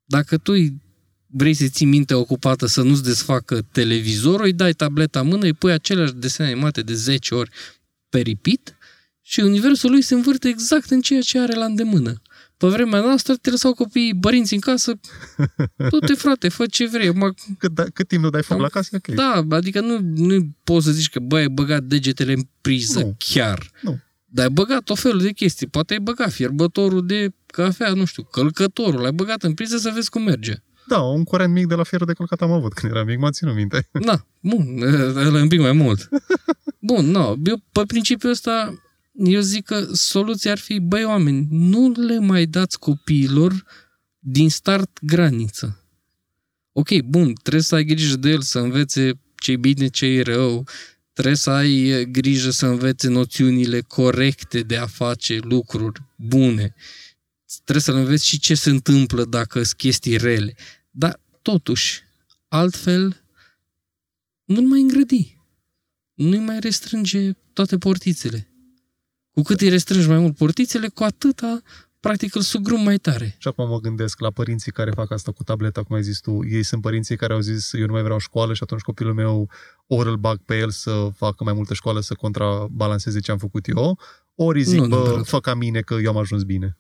Dacă 0.05 0.37
tu 0.37 0.53
îi 0.53 0.83
vrei 1.27 1.55
să 1.55 1.67
ții 1.69 1.87
minte 1.87 2.15
ocupată 2.15 2.67
să 2.67 2.83
nu-ți 2.83 3.03
desfacă 3.03 3.63
televizorul, 3.73 4.45
îi 4.45 4.53
dai 4.53 4.73
tableta 4.73 5.21
în 5.21 5.27
mână, 5.27 5.45
îi 5.45 5.53
pui 5.55 5.73
aceleași 5.73 6.13
desene 6.15 6.51
animate 6.51 6.81
de 6.81 6.95
10 6.95 7.35
ori 7.35 7.51
pe 8.09 8.21
repeat 8.21 8.77
și 9.21 9.41
universul 9.41 9.91
lui 9.91 10.03
se 10.03 10.15
învârte 10.15 10.49
exact 10.49 10.91
în 10.91 11.01
ceea 11.01 11.21
ce 11.21 11.39
are 11.39 11.55
la 11.55 11.65
îndemână. 11.65 12.23
Pe 12.61 12.67
vremea 12.67 13.01
noastră 13.01 13.35
te 13.35 13.51
lăsau 13.51 13.73
copiii 13.75 14.17
părinți 14.21 14.55
în 14.55 14.61
casă, 14.61 14.93
du-te 15.91 16.15
frate, 16.15 16.49
fă 16.49 16.67
ce 16.67 16.87
vrei. 16.87 17.13
Mă, 17.13 17.33
cât, 17.59 17.73
da, 17.73 17.85
cât 17.95 18.09
timp 18.09 18.23
nu 18.23 18.31
dai 18.31 18.43
foc 18.43 18.61
la 18.61 18.69
casă, 18.69 18.89
e 18.93 18.97
ok. 18.97 19.15
da, 19.15 19.57
adică 19.57 19.81
nu, 19.81 19.99
nu 20.15 20.49
poți 20.65 20.85
să 20.87 20.93
zici 20.93 21.09
că 21.09 21.21
băi, 21.21 21.41
ai 21.41 21.49
băgat 21.49 21.83
degetele 21.83 22.33
în 22.33 22.43
priză 22.61 23.01
Nu. 23.01 23.15
chiar. 23.19 23.71
Nu. 23.83 23.99
Dar 24.25 24.45
ai 24.45 24.51
băgat 24.51 24.91
o 24.91 24.95
felul 24.95 25.21
de 25.21 25.31
chestii. 25.31 25.67
Poate 25.67 25.93
ai 25.93 25.99
băgat 25.99 26.33
fierbătorul 26.33 27.07
de 27.07 27.35
cafea, 27.47 27.93
nu 27.93 28.05
știu, 28.05 28.23
călcătorul. 28.23 29.01
L-ai 29.01 29.13
băgat 29.13 29.43
în 29.43 29.55
priză 29.55 29.77
să 29.77 29.91
vezi 29.95 30.11
cum 30.11 30.23
merge. 30.23 30.55
Da, 30.89 31.01
un 31.01 31.25
curent 31.25 31.53
mic 31.53 31.67
de 31.67 31.75
la 31.75 31.83
fierul 31.83 32.07
de 32.07 32.13
călcat 32.13 32.41
am 32.41 32.51
avut 32.51 32.73
când 32.73 32.93
eram 32.93 33.07
mic, 33.07 33.19
m-a 33.19 33.31
ținut 33.31 33.55
minte. 33.55 33.89
Da, 33.93 34.27
bun, 34.41 34.83
ăla 35.15 35.39
e 35.39 35.43
un 35.43 35.49
pic 35.49 35.61
mai 35.61 35.73
mult. 35.73 36.09
Bun, 36.89 37.07
no, 37.11 37.35
eu 37.45 37.63
pe 37.73 37.83
principiul 37.87 38.33
ăsta, 38.33 38.83
eu 39.27 39.41
zic 39.41 39.65
că 39.65 39.89
soluția 39.93 40.51
ar 40.51 40.59
fi, 40.59 40.79
băi 40.79 41.05
oameni, 41.05 41.47
nu 41.51 41.91
le 41.91 42.19
mai 42.19 42.47
dați 42.47 42.79
copiilor 42.79 43.65
din 44.19 44.51
start 44.51 44.99
graniță. 45.03 45.85
Ok, 46.73 46.99
bun, 46.99 47.33
trebuie 47.33 47.63
să 47.63 47.75
ai 47.75 47.85
grijă 47.85 48.17
de 48.17 48.31
el, 48.31 48.41
să 48.41 48.59
învețe 48.59 49.21
ce-i 49.37 49.57
bine, 49.57 49.89
ce-i 49.89 50.23
rău, 50.23 50.69
trebuie 51.13 51.37
să 51.37 51.51
ai 51.51 51.89
eh, 51.89 52.07
grijă 52.07 52.51
să 52.51 52.67
învețe 52.67 53.09
noțiunile 53.09 53.81
corecte 53.81 54.61
de 54.61 54.77
a 54.77 54.87
face 54.87 55.39
lucruri 55.43 56.03
bune. 56.17 56.75
Trebuie 57.65 57.83
să-l 57.83 57.97
înveți 57.97 58.27
și 58.27 58.39
ce 58.39 58.55
se 58.55 58.71
întâmplă 58.71 59.25
dacă 59.25 59.63
sunt 59.63 59.77
chestii 59.77 60.17
rele. 60.17 60.55
Dar, 60.91 61.21
totuși, 61.43 62.03
altfel, 62.49 63.25
nu-l 64.45 64.67
mai 64.67 64.81
îngrădi. 64.81 65.39
Nu-i 66.15 66.39
mai 66.39 66.59
restrânge 66.61 67.33
toate 67.53 67.79
portițele. 67.79 68.50
Cu 69.41 69.47
cât 69.47 69.61
îi 69.61 69.69
restrângi 69.69 70.09
mai 70.09 70.19
mult 70.19 70.37
portițele, 70.37 70.89
cu 70.89 71.03
atâta, 71.03 71.63
practic, 72.01 72.35
îl 72.35 72.41
sugrum 72.41 72.83
mai 72.83 72.97
tare. 72.97 73.35
Și 73.39 73.49
acum 73.49 73.69
mă 73.69 73.81
gândesc 73.81 74.21
la 74.21 74.31
părinții 74.31 74.73
care 74.73 74.91
fac 74.91 75.11
asta 75.13 75.33
cu 75.33 75.43
tableta, 75.43 75.83
cum 75.83 75.97
ai 75.97 76.03
zis 76.03 76.21
tu. 76.21 76.39
Ei 76.51 76.63
sunt 76.63 76.81
părinții 76.83 77.17
care 77.17 77.33
au 77.33 77.41
zis, 77.41 77.73
eu 77.73 77.87
nu 77.87 77.93
mai 77.93 78.03
vreau 78.03 78.19
școală 78.19 78.55
și 78.55 78.61
atunci 78.63 78.81
copilul 78.81 79.15
meu 79.15 79.49
ori 79.87 80.09
îl 80.09 80.17
bag 80.17 80.39
pe 80.45 80.59
el 80.59 80.71
să 80.71 81.09
facă 81.17 81.45
mai 81.45 81.53
multă 81.53 81.75
școală, 81.75 82.01
să 82.01 82.15
contrabalanceze 82.15 83.21
ce 83.21 83.31
am 83.31 83.39
făcut 83.39 83.67
eu, 83.69 83.99
ori 84.35 84.59
îi 84.59 84.65
zic, 84.65 84.81
Nu 84.81 84.87
bă, 84.87 84.97
neapărat. 84.97 85.27
fă 85.27 85.41
ca 85.41 85.55
mine 85.55 85.81
că 85.81 85.95
eu 86.03 86.11
am 86.11 86.17
ajuns 86.17 86.43
bine. 86.43 86.77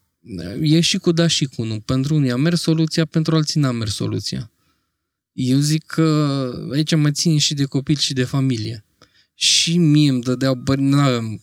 E 0.61 0.81
și 0.81 0.99
cu 0.99 1.12
da 1.12 1.27
și 1.27 1.44
cu 1.44 1.64
nu. 1.64 1.81
Pentru 1.81 2.14
unii 2.14 2.31
a 2.31 2.37
mers 2.37 2.61
soluția, 2.61 3.05
pentru 3.05 3.35
alții 3.37 3.61
n-a 3.61 3.70
mers 3.70 3.94
soluția. 3.94 4.51
Eu 5.33 5.59
zic 5.59 5.85
că 5.87 6.51
aici 6.73 6.94
mă 6.94 7.11
țin 7.11 7.38
și 7.38 7.55
de 7.55 7.64
copil 7.64 7.96
și 7.96 8.12
de 8.12 8.25
familie. 8.25 8.85
Și 9.35 9.79
mie 9.79 10.11
îmi 10.11 10.23
dădeau, 10.23 10.55
bă, 10.55 10.75
n-am- 10.75 11.42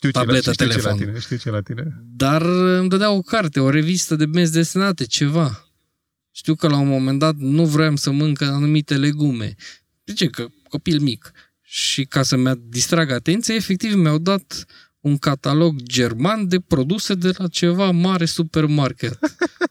Știu 0.00 0.10
ce, 0.10 0.18
la, 0.18 0.24
Tabletă, 0.24 0.52
știu 0.52 0.66
ce 0.66 0.76
la 0.76 0.80
telefon. 0.80 0.98
tine, 0.98 1.18
știu 1.18 1.36
ce 1.36 1.50
la 1.50 1.60
tine. 1.60 2.02
dar 2.16 2.42
îmi 2.78 2.88
dădeau 2.88 3.16
o 3.16 3.20
carte, 3.20 3.60
o 3.60 3.70
revistă 3.70 4.16
de 4.16 4.26
benzi 4.26 4.52
desenate, 4.52 5.04
ceva. 5.04 5.68
Știu 6.30 6.54
că 6.54 6.68
la 6.68 6.76
un 6.76 6.88
moment 6.88 7.18
dat 7.18 7.36
nu 7.36 7.66
vroiam 7.66 7.96
să 7.96 8.10
mânc 8.10 8.40
anumite 8.42 8.96
legume. 8.96 9.54
De 10.04 10.12
ce? 10.12 10.26
Că 10.26 10.46
copil 10.68 11.00
mic. 11.00 11.32
Și 11.62 12.04
ca 12.04 12.22
să-mi 12.22 12.52
distrag 12.68 13.10
atenția, 13.10 13.54
efectiv 13.54 13.94
mi-au 13.94 14.18
dat 14.18 14.64
un 15.00 15.18
catalog 15.18 15.82
german 15.82 16.48
de 16.48 16.60
produse 16.60 17.14
de 17.14 17.30
la 17.36 17.46
ceva 17.48 17.90
mare 17.90 18.24
supermarket. 18.24 19.18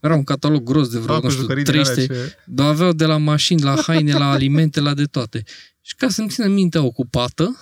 Era 0.01 0.15
un 0.15 0.23
catalog 0.23 0.63
gros 0.63 0.89
de 0.89 0.97
vreo, 0.97 1.13
Fac 1.13 1.23
nu 1.23 1.27
cu 1.27 1.29
știu, 1.29 1.41
jucării 1.41 1.63
din 1.63 1.73
alea 1.73 1.93
300, 1.93 2.13
ce... 2.13 2.35
dar 2.45 2.67
aveau 2.67 2.93
de 2.93 3.05
la 3.05 3.17
mașini, 3.17 3.61
la 3.61 3.75
haine, 3.85 4.13
la 4.13 4.31
alimente, 4.31 4.79
la 4.79 4.93
de 4.93 5.05
toate. 5.05 5.43
Și 5.81 5.95
ca 5.95 6.09
să-mi 6.09 6.29
țină 6.29 6.47
mintea 6.47 6.83
ocupată, 6.83 7.57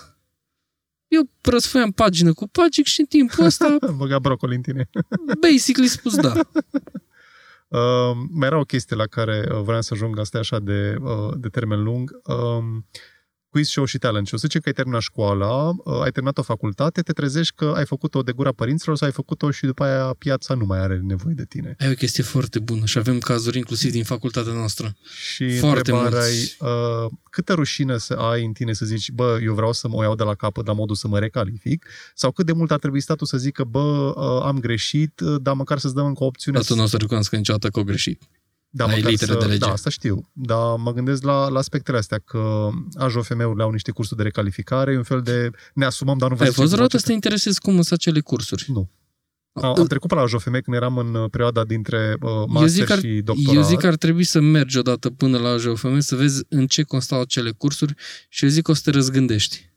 eu 1.08 1.30
răsfoiam 1.42 1.90
pagină 1.90 2.32
cu 2.32 2.48
pagic 2.48 2.86
și 2.86 3.00
în 3.00 3.06
timpul 3.06 3.44
ăsta, 3.44 3.76
Am 3.88 3.96
băgat 3.96 4.20
brocoli 4.20 4.54
în 4.54 4.62
tine. 4.62 4.88
basically 5.48 5.88
spus 5.88 6.16
da. 6.16 6.32
Uh, 7.68 8.16
mai 8.30 8.46
era 8.46 8.58
o 8.58 8.64
chestie 8.64 8.96
la 8.96 9.06
care 9.06 9.48
uh, 9.52 9.60
vreau 9.60 9.80
să 9.80 9.94
ajung, 9.94 10.18
asta 10.18 10.36
e 10.36 10.40
așa 10.40 10.58
de, 10.58 10.96
uh, 11.00 11.32
de 11.36 11.48
termen 11.48 11.82
lung. 11.82 12.20
Uh, 12.24 12.36
quiz 13.50 13.68
show 13.68 13.84
și 13.84 13.98
talent 13.98 14.26
show. 14.26 14.38
Să 14.38 14.46
zicem 14.46 14.60
că 14.60 14.68
ai 14.68 14.74
terminat 14.74 15.00
școala, 15.00 15.68
uh, 15.68 16.00
ai 16.02 16.10
terminat 16.10 16.38
o 16.38 16.42
facultate, 16.42 17.02
te 17.02 17.12
trezești 17.12 17.54
că 17.54 17.72
ai 17.76 17.86
făcut-o 17.86 18.22
de 18.22 18.32
gura 18.32 18.52
părinților 18.52 18.96
sau 18.96 19.06
ai 19.06 19.12
făcut-o 19.12 19.50
și 19.50 19.64
după 19.66 19.84
aia 19.84 20.14
piața 20.18 20.54
nu 20.54 20.64
mai 20.64 20.78
are 20.78 21.00
nevoie 21.04 21.34
de 21.34 21.44
tine. 21.44 21.76
Ai 21.78 21.90
o 21.90 21.94
chestie 21.94 22.22
foarte 22.22 22.58
bună 22.58 22.84
și 22.84 22.98
avem 22.98 23.18
cazuri 23.18 23.56
inclusiv 23.56 23.90
din 23.90 24.04
facultatea 24.04 24.52
noastră. 24.52 24.96
Și 25.34 25.58
Foarte 25.58 25.90
întrebarea 25.90 26.18
mulți. 26.18 26.56
e, 26.60 26.66
uh, 26.66 27.10
câtă 27.30 27.52
rușine 27.52 27.98
să 27.98 28.12
ai 28.14 28.44
în 28.44 28.52
tine 28.52 28.72
să 28.72 28.84
zici, 28.86 29.10
bă, 29.10 29.38
eu 29.42 29.54
vreau 29.54 29.72
să 29.72 29.88
mă 29.88 29.94
o 29.96 30.02
iau 30.02 30.14
de 30.14 30.22
la 30.22 30.34
capăt 30.34 30.66
la 30.66 30.72
modul 30.72 30.96
să 30.96 31.08
mă 31.08 31.18
recalific, 31.18 31.86
sau 32.14 32.32
cât 32.32 32.46
de 32.46 32.52
mult 32.52 32.70
ar 32.70 32.78
trebui 32.78 33.00
statul 33.00 33.26
să 33.26 33.36
zică, 33.36 33.64
bă, 33.64 34.12
uh, 34.16 34.42
am 34.44 34.58
greșit, 34.60 35.20
uh, 35.20 35.36
dar 35.42 35.54
măcar 35.54 35.78
să-ți 35.78 35.94
dăm 35.94 36.06
încă 36.06 36.22
o 36.22 36.26
opțiune. 36.26 36.56
Dar 36.56 36.66
tu 36.66 36.74
nu 36.74 36.82
o 36.82 36.86
să 36.86 36.96
recunosc 36.96 37.32
niciodată 37.32 37.68
că 37.68 37.78
o 37.80 37.84
greșit. 37.84 38.22
Da, 38.70 38.84
Ai 38.84 38.94
măcar 38.96 39.10
litere 39.10 39.32
să, 39.32 39.38
de 39.38 39.44
lege. 39.44 39.58
Da, 39.58 39.70
asta 39.72 39.90
știu. 39.90 40.30
Dar 40.32 40.76
mă 40.76 40.92
gândesc 40.92 41.22
la, 41.22 41.48
la 41.48 41.58
aspectele 41.58 41.98
astea, 41.98 42.18
că 42.18 42.68
AJOFM-urile 42.94 43.62
au 43.62 43.70
niște 43.70 43.90
cursuri 43.90 44.16
de 44.16 44.22
recalificare, 44.22 44.92
e 44.92 44.96
un 44.96 45.02
fel 45.02 45.22
de 45.22 45.50
ne 45.74 45.84
asumăm, 45.84 46.18
dar 46.18 46.28
nu 46.30 46.36
vă 46.36 46.42
Ai 46.42 46.48
zicem 46.48 46.62
fost 46.62 46.74
cum 46.74 46.76
vreodată 46.76 46.96
faceți. 46.96 47.02
să 47.02 47.08
te 47.08 47.12
interesezi 47.12 47.60
cum 47.60 47.72
sunt 47.74 47.92
acele 47.92 48.20
cursuri? 48.20 48.64
Nu. 48.68 48.90
Am, 49.52 49.74
am 49.78 49.86
trecut 49.86 50.08
pe 50.08 50.14
la 50.14 50.20
AJOFM 50.20 50.50
când 50.50 50.76
eram 50.76 50.96
în 50.98 51.14
uh, 51.14 51.30
perioada 51.30 51.64
dintre 51.64 52.16
uh, 52.20 52.30
master 52.46 52.60
eu 52.62 52.66
zic, 52.66 52.84
că 52.84 52.92
ar, 52.92 52.98
și 52.98 53.20
doctorat. 53.24 53.54
eu 53.54 53.62
zic 53.62 53.78
că 53.78 53.86
ar 53.86 53.96
trebui 53.96 54.24
să 54.24 54.40
mergi 54.40 54.78
odată 54.78 55.10
până 55.10 55.38
la 55.38 55.56
JOFM 55.56 55.98
să 55.98 56.16
vezi 56.16 56.42
în 56.48 56.66
ce 56.66 56.82
constau 56.82 57.20
acele 57.20 57.50
cursuri 57.50 57.94
și 58.28 58.44
eu 58.44 58.50
zic 58.50 58.62
că 58.62 58.70
o 58.70 58.74
să 58.74 58.80
te 58.84 58.90
răzgândești. 58.90 59.67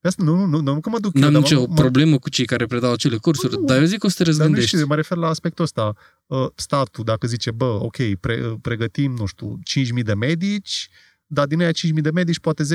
Pe 0.00 0.08
Asta, 0.08 0.22
nu, 0.22 0.36
nu, 0.36 0.46
nu, 0.46 0.60
nu, 0.60 0.80
că 0.80 0.88
mă 0.88 0.98
duc 0.98 1.14
eu, 1.14 1.20
N-am 1.20 1.32
dar 1.32 1.42
nicio 1.42 1.60
mă, 1.60 1.66
mă, 1.68 1.74
problemă 1.74 2.18
cu 2.18 2.30
cei 2.30 2.44
care 2.44 2.66
predau 2.66 2.92
acele 2.92 3.16
cursuri, 3.16 3.56
Nu, 3.56 3.64
dar 3.64 3.78
eu 3.80 3.84
zic 3.84 3.98
că 3.98 4.06
o 4.06 4.08
să 4.08 4.16
te 4.16 4.22
Dar 4.22 4.32
nu 4.32 4.38
răzgândești. 4.38 4.68
știu, 4.68 4.80
eu 4.80 4.86
mă 4.86 4.94
refer 4.94 5.18
la 5.18 5.28
aspectul 5.28 5.64
ăsta. 5.64 5.94
Uh, 6.26 6.46
Statul, 6.54 7.04
dacă 7.04 7.26
zice, 7.26 7.50
bă, 7.50 7.64
ok, 7.64 7.96
pre, 8.20 8.46
uh, 8.46 8.54
pregătim, 8.62 9.12
nu 9.12 9.26
știu, 9.26 9.58
5.000 9.64 10.02
de 10.02 10.14
medici, 10.14 10.88
dar 11.26 11.46
din 11.46 11.60
aia 11.60 11.70
5.000 11.70 12.02
de 12.02 12.10
medici, 12.10 12.38
poate 12.38 12.62
10-15% 12.62 12.66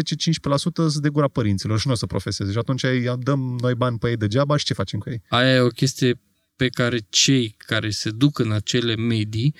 sunt 0.74 0.96
de 0.96 1.10
gura 1.10 1.28
părinților 1.28 1.80
și 1.80 1.88
nu 1.88 1.94
o 1.94 1.96
să 1.96 2.06
profeseze. 2.06 2.52
Și 2.52 2.58
atunci 2.58 2.84
îi 2.84 3.14
dăm 3.20 3.58
noi 3.62 3.76
bani 3.76 3.98
pe 3.98 4.10
ei 4.10 4.18
degeaba 4.18 4.58
și 4.58 4.66
ce 4.66 4.74
facem 4.74 5.00
cu 5.00 5.10
ei? 5.10 5.22
Aia 5.30 5.54
e 5.56 5.60
o 5.60 5.68
chestie 5.68 6.20
pe 6.56 6.68
care 6.70 7.00
cei 7.10 7.56
care 7.58 7.90
se 7.90 8.10
duc 8.10 8.40
în 8.40 8.52
acele 8.52 8.96
medii 8.96 9.56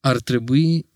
ar 0.00 0.20
trebui 0.20 0.86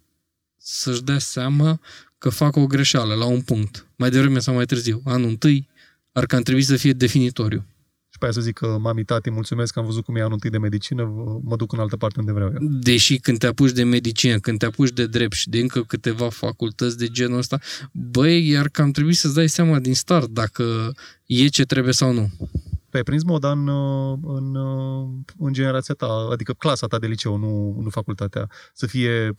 să-și 0.57 1.03
dea 1.03 1.19
seama 1.19 1.81
că 2.19 2.29
fac 2.29 2.57
o 2.57 2.67
greșeală 2.67 3.15
la 3.15 3.25
un 3.25 3.41
punct. 3.41 3.87
Mai 3.97 4.11
devreme 4.11 4.39
sau 4.39 4.55
mai 4.55 4.65
târziu. 4.65 5.01
Anul 5.05 5.29
întâi 5.29 5.69
ar 6.19 6.27
cam 6.27 6.43
trebui 6.43 6.63
să 6.63 6.77
fie 6.77 6.93
definitoriu. 6.93 7.67
Și 8.11 8.19
pe 8.19 8.25
aia 8.25 8.33
să 8.33 8.41
zic 8.41 8.55
că 8.55 8.77
mami, 8.81 9.05
tati, 9.05 9.31
mulțumesc 9.31 9.73
că 9.73 9.79
am 9.79 9.85
văzut 9.85 10.05
cum 10.05 10.17
e 10.17 10.21
anul 10.21 10.33
întâi 10.33 10.51
de 10.51 10.59
medicină, 10.59 11.05
v- 11.05 11.41
mă 11.43 11.57
duc 11.57 11.73
în 11.73 11.79
altă 11.79 11.97
parte 11.97 12.21
unde 12.21 12.33
vreau 12.33 12.51
eu. 12.53 12.69
Deși 12.81 13.19
când 13.19 13.39
te 13.39 13.47
apuci 13.47 13.71
de 13.73 13.83
medicină, 13.83 14.39
când 14.39 14.59
te 14.59 14.67
apuci 14.67 14.93
de 14.93 15.07
drept 15.07 15.33
și 15.33 15.49
de 15.49 15.59
încă 15.59 15.83
câteva 15.83 16.29
facultăți 16.29 16.99
de 16.99 17.07
genul 17.07 17.39
ăsta, 17.39 17.59
băi, 17.93 18.49
iar 18.49 18.69
cam 18.69 18.91
trebui 18.91 19.15
să-ți 19.15 19.35
dai 19.35 19.49
seama 19.49 19.79
din 19.79 19.95
start 19.95 20.29
dacă 20.29 20.93
e 21.27 21.47
ce 21.47 21.65
trebuie 21.65 21.93
sau 21.93 22.13
nu. 22.13 22.31
Păi 22.97 23.05
ai 23.07 23.17
prins 23.17 23.31
moda 23.31 23.51
în, 23.51 23.67
uh, 23.69 24.19
în, 24.23 24.55
uh, 24.55 25.09
în 25.39 25.53
generația 25.53 25.95
ta, 25.95 26.29
adică 26.33 26.53
clasa 26.53 26.87
ta 26.87 26.99
de 26.99 27.07
liceu, 27.07 27.37
nu, 27.37 27.79
nu 27.83 27.89
facultatea, 27.91 28.51
să 28.75 28.87
fie 28.87 29.31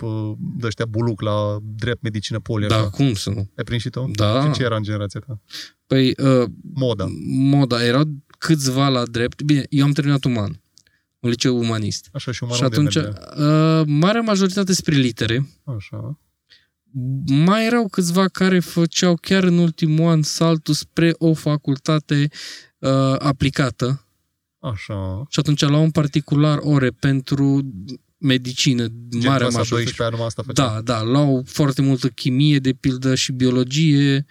de 0.58 0.66
ăștia 0.68 0.86
buluc 0.86 1.22
la 1.22 1.58
drept, 1.62 2.02
medicină, 2.02 2.40
poli, 2.40 2.68
Da, 2.68 2.76
așa. 2.76 2.90
cum 2.90 3.14
să 3.14 3.30
nu? 3.30 3.50
Ai 3.58 3.64
prins 3.64 3.82
și 3.82 3.90
tu? 3.90 4.12
Da. 4.16 4.44
Și 4.46 4.52
ce 4.52 4.64
era 4.64 4.76
în 4.76 4.84
generația 4.84 5.20
ta? 5.28 5.40
Păi, 5.88 6.08
uh, 6.18 6.50
Moda. 6.74 7.06
moda, 7.28 7.86
erau 7.86 8.04
câțiva 8.38 8.88
la 8.88 9.04
drept. 9.06 9.42
Bine, 9.42 9.66
eu 9.70 9.86
am 9.86 9.92
terminat 9.92 10.24
uman, 10.24 10.62
un 11.20 11.30
liceu 11.30 11.58
umanist. 11.58 12.10
Așa 12.12 12.32
și 12.32 12.44
umanul 12.44 12.60
și 12.60 12.66
atunci, 12.66 12.94
de 12.94 13.00
merge. 13.00 13.20
uh, 13.44 13.84
marea 13.86 14.22
majoritate 14.22 14.74
spre 14.74 14.96
litere, 14.96 15.50
Așa. 15.64 16.20
mai 17.46 17.66
erau 17.66 17.88
câțiva 17.88 18.28
care 18.28 18.60
făceau 18.60 19.16
chiar 19.22 19.44
în 19.44 19.58
ultimul 19.58 20.10
an 20.10 20.22
saltul 20.22 20.74
spre 20.74 21.14
o 21.18 21.34
facultate 21.34 22.28
uh, 22.80 23.16
aplicată 23.20 24.06
Așa. 24.60 25.24
și 25.30 25.40
atunci 25.40 25.62
luau 25.62 25.84
în 25.84 25.92
particular 25.92 26.58
ore 26.62 26.90
pentru 26.90 27.62
medicină, 28.18 28.86
Gen 28.88 29.22
marea 29.30 29.38
clasa 29.38 29.58
majoritate. 29.58 29.74
12 29.74 30.10
numai 30.10 30.26
asta 30.26 30.44
făcea. 30.46 30.68
Da, 30.68 30.82
da, 30.82 31.04
luau 31.04 31.44
foarte 31.46 31.82
multă 31.82 32.08
chimie, 32.08 32.60
de 32.60 32.74
pildă, 32.74 33.16
și 33.16 33.32
biologie 33.32 34.26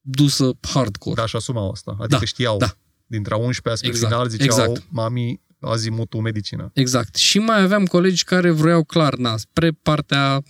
dusă 0.00 0.50
hardcore. 0.60 1.20
Da, 1.20 1.26
și 1.26 1.36
asumau 1.36 1.70
asta. 1.70 1.96
Adică 2.00 2.18
Da, 2.18 2.24
știau. 2.24 2.58
da. 2.58 2.76
Dintre 3.06 3.34
a 3.34 3.36
11 3.36 3.74
spre 3.74 3.88
Exact, 3.88 4.12
final 4.12 4.28
ziceau, 4.28 4.46
exact. 4.46 4.86
mami, 4.90 5.40
azimutul 5.60 6.20
medicină. 6.20 6.70
Exact. 6.74 7.14
Și 7.14 7.38
mai 7.38 7.60
aveam 7.60 7.84
colegi 7.84 8.24
care 8.24 8.50
vroiau 8.50 8.84
clar, 8.84 9.14
na, 9.14 9.36
spre 9.36 9.70
partea 9.70 10.42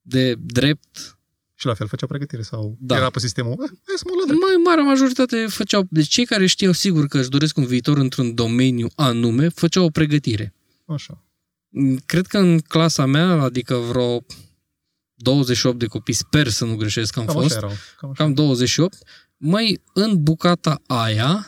de 0.00 0.34
drept, 0.38 1.18
Și 1.60 1.66
la 1.66 1.74
fel 1.74 1.86
făcea 1.88 2.06
pregătire 2.06 2.42
sau 2.42 2.76
Da. 2.80 2.96
era 2.96 3.10
pe 3.10 3.18
sistemul, 3.18 3.52
eh, 3.52 3.68
hai 3.86 3.94
să 3.96 4.02
mă 4.06 4.12
luăm 4.14 4.26
drept. 4.26 4.40
mai 4.42 4.62
marea 4.64 4.84
majoritate 4.84 5.46
făceau, 5.46 5.86
deci 5.90 6.08
cei 6.08 6.24
care 6.24 6.46
știau 6.46 6.72
sigur 6.72 7.06
că 7.06 7.18
își 7.18 7.28
doresc 7.28 7.56
un 7.56 7.66
viitor 7.66 7.98
într-un 7.98 8.34
domeniu 8.34 8.88
anume, 8.94 9.48
făceau 9.48 9.84
o 9.84 9.90
pregătire. 9.90 10.54
Așa. 10.86 11.24
Cred 12.06 12.26
că 12.26 12.38
în 12.38 12.58
clasa 12.58 13.06
mea, 13.06 13.26
adică 13.42 13.74
vreo 13.76 14.24
28 15.14 15.78
de 15.78 15.86
copii, 15.86 16.14
sper 16.14 16.48
să 16.48 16.64
nu 16.64 16.76
greșesc, 16.76 17.16
am 17.16 17.24
Cam 17.24 17.34
fost, 17.34 17.46
așa 17.46 17.56
erau. 17.56 17.72
Cam 17.98 18.10
așa. 18.10 18.22
cam 18.22 18.32
28, 18.32 18.98
mai 19.36 19.80
în 19.94 20.22
bucata 20.22 20.82
aia, 20.86 21.46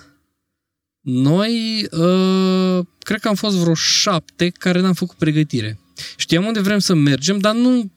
noi, 1.01 1.87
uh, 1.91 2.87
cred 2.99 3.21
că 3.21 3.29
am 3.29 3.35
fost 3.35 3.57
vreo 3.57 3.75
șapte 3.75 4.49
care 4.49 4.81
n-am 4.81 4.93
făcut 4.93 5.17
pregătire. 5.17 5.79
Știam 6.17 6.45
unde 6.47 6.61
vrem 6.61 6.79
să 6.79 6.95
mergem, 6.95 7.39
dar 7.39 7.55
nu 7.55 7.93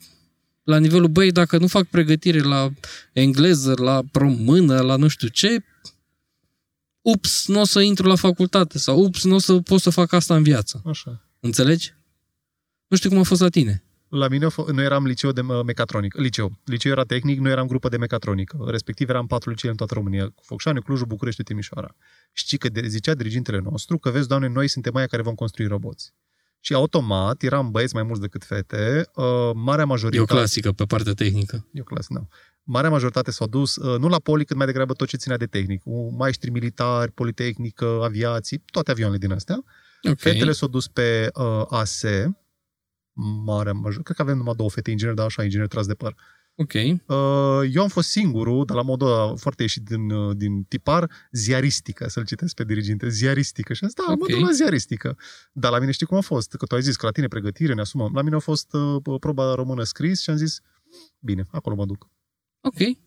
la 0.65 0.77
nivelul, 0.77 1.07
băi, 1.07 1.31
dacă 1.31 1.57
nu 1.57 1.67
fac 1.67 1.87
pregătire 1.87 2.39
la 2.39 2.69
engleză, 3.13 3.73
la 3.77 4.01
română, 4.11 4.81
la 4.81 4.95
nu 4.95 5.07
știu 5.07 5.27
ce, 5.27 5.63
ups, 7.01 7.47
nu 7.47 7.59
o 7.59 7.63
să 7.63 7.79
intru 7.79 8.07
la 8.07 8.15
facultate 8.15 8.77
sau 8.77 9.03
ups, 9.03 9.23
nu 9.23 9.35
o 9.35 9.39
să 9.39 9.59
pot 9.59 9.81
să 9.81 9.89
fac 9.89 10.11
asta 10.13 10.35
în 10.35 10.43
viață. 10.43 10.81
Așa. 10.85 11.21
Înțelegi? 11.39 11.93
Nu 12.87 12.97
știu 12.97 13.09
cum 13.09 13.19
a 13.19 13.23
fost 13.23 13.41
la 13.41 13.49
tine. 13.49 13.83
La 14.09 14.27
mine, 14.27 14.45
a 14.45 14.49
f- 14.49 14.71
noi 14.71 14.83
eram 14.83 15.05
liceu 15.05 15.31
de 15.31 15.41
uh, 15.41 15.63
mecatronică. 15.65 16.21
Liceu. 16.21 16.59
Liceu 16.63 16.91
era 16.91 17.03
tehnic, 17.03 17.39
noi 17.39 17.51
eram 17.51 17.67
grupă 17.67 17.89
de 17.89 17.97
mecatronică. 17.97 18.57
Respectiv 18.67 19.09
eram 19.09 19.27
patru 19.27 19.49
licee 19.49 19.69
în 19.69 19.75
toată 19.75 19.93
România. 19.93 20.33
Focșani, 20.41 20.81
Clujul, 20.81 21.05
București, 21.05 21.43
Timișoara. 21.43 21.95
Știi 22.31 22.57
că 22.57 22.69
de, 22.69 22.87
zicea 22.87 23.13
dirigintele 23.13 23.59
nostru 23.59 23.97
că, 23.97 24.09
vezi, 24.09 24.27
doamne, 24.27 24.47
noi 24.47 24.67
suntem 24.67 24.95
aia 24.95 25.07
care 25.07 25.21
vom 25.21 25.35
construi 25.35 25.67
roboți. 25.67 26.13
Și 26.65 26.73
automat 26.73 27.41
eram 27.41 27.71
băieți 27.71 27.93
mai 27.93 28.03
mulți 28.03 28.21
decât 28.21 28.43
fete. 28.43 29.09
Uh, 29.15 29.51
marea 29.53 29.81
E 29.81 29.85
o 29.85 29.87
majoritate... 29.87 30.33
clasică 30.33 30.71
pe 30.71 30.85
partea 30.85 31.13
tehnică. 31.13 31.67
E 31.71 31.81
o 31.81 31.83
clasă, 31.83 32.07
nu. 32.09 32.27
Marea 32.63 32.89
majoritate 32.89 33.31
s-au 33.31 33.47
dus, 33.47 33.75
uh, 33.75 33.99
nu 33.99 34.07
la 34.07 34.19
poli, 34.19 34.45
cât 34.45 34.55
mai 34.55 34.65
degrabă 34.65 34.93
tot 34.93 35.07
ce 35.07 35.17
ținea 35.17 35.37
de 35.37 35.45
tehnic. 35.45 35.81
Uh, 35.83 36.13
Maestri 36.17 36.49
militari, 36.49 37.11
politehnică, 37.11 37.99
aviații, 38.03 38.63
toate 38.65 38.91
avioanele 38.91 39.19
din 39.19 39.31
astea. 39.31 39.63
Ok. 40.09 40.19
Fetele 40.19 40.51
s-au 40.51 40.67
dus 40.67 40.87
pe 40.87 41.29
uh, 41.33 41.65
AS, 41.69 42.03
mare 43.45 43.71
major. 43.71 44.03
Cred 44.03 44.15
că 44.15 44.21
avem 44.21 44.37
numai 44.37 44.53
două 44.55 44.69
fete 44.69 44.91
ingineri, 44.91 45.15
dar 45.15 45.25
așa, 45.25 45.43
ingineri 45.43 45.69
tras 45.69 45.87
de 45.87 45.93
păr. 45.93 46.15
Ok. 46.57 46.73
Uh, 46.73 47.69
eu 47.73 47.81
am 47.81 47.87
fost 47.87 48.09
singurul, 48.09 48.65
dar 48.65 48.75
la 48.75 48.81
modul 48.81 49.07
ăla 49.07 49.35
foarte 49.35 49.61
ieșit 49.61 49.83
din, 49.83 50.09
uh, 50.09 50.35
din 50.37 50.63
tipar, 50.63 51.11
ziaristică, 51.31 52.07
să-l 52.07 52.25
citesc 52.25 52.55
pe 52.55 52.63
diriginte, 52.63 53.09
ziaristică. 53.09 53.73
Și 53.73 53.83
am 53.83 53.89
zis, 53.89 54.05
da, 54.05 54.11
Ok. 54.11 54.19
mă 54.19 54.25
duc 54.35 54.39
la 54.45 54.51
ziaristică. 54.51 55.17
Dar 55.51 55.71
la 55.71 55.79
mine 55.79 55.91
știi 55.91 56.05
cum 56.05 56.17
a 56.17 56.21
fost? 56.21 56.55
Că 56.55 56.65
tu 56.65 56.75
ai 56.75 56.81
zis 56.81 56.95
că 56.95 57.05
la 57.05 57.11
tine 57.11 57.27
pregătire, 57.27 57.73
ne 57.73 57.81
asumăm. 57.81 58.11
La 58.13 58.21
mine 58.21 58.35
a 58.35 58.39
fost 58.39 58.73
uh, 58.73 59.17
proba 59.19 59.53
română 59.53 59.83
scris 59.83 60.21
și 60.21 60.29
am 60.29 60.35
zis, 60.35 60.59
bine, 61.19 61.45
acolo 61.51 61.75
mă 61.75 61.85
duc. 61.85 62.07
Ok. 62.61 62.97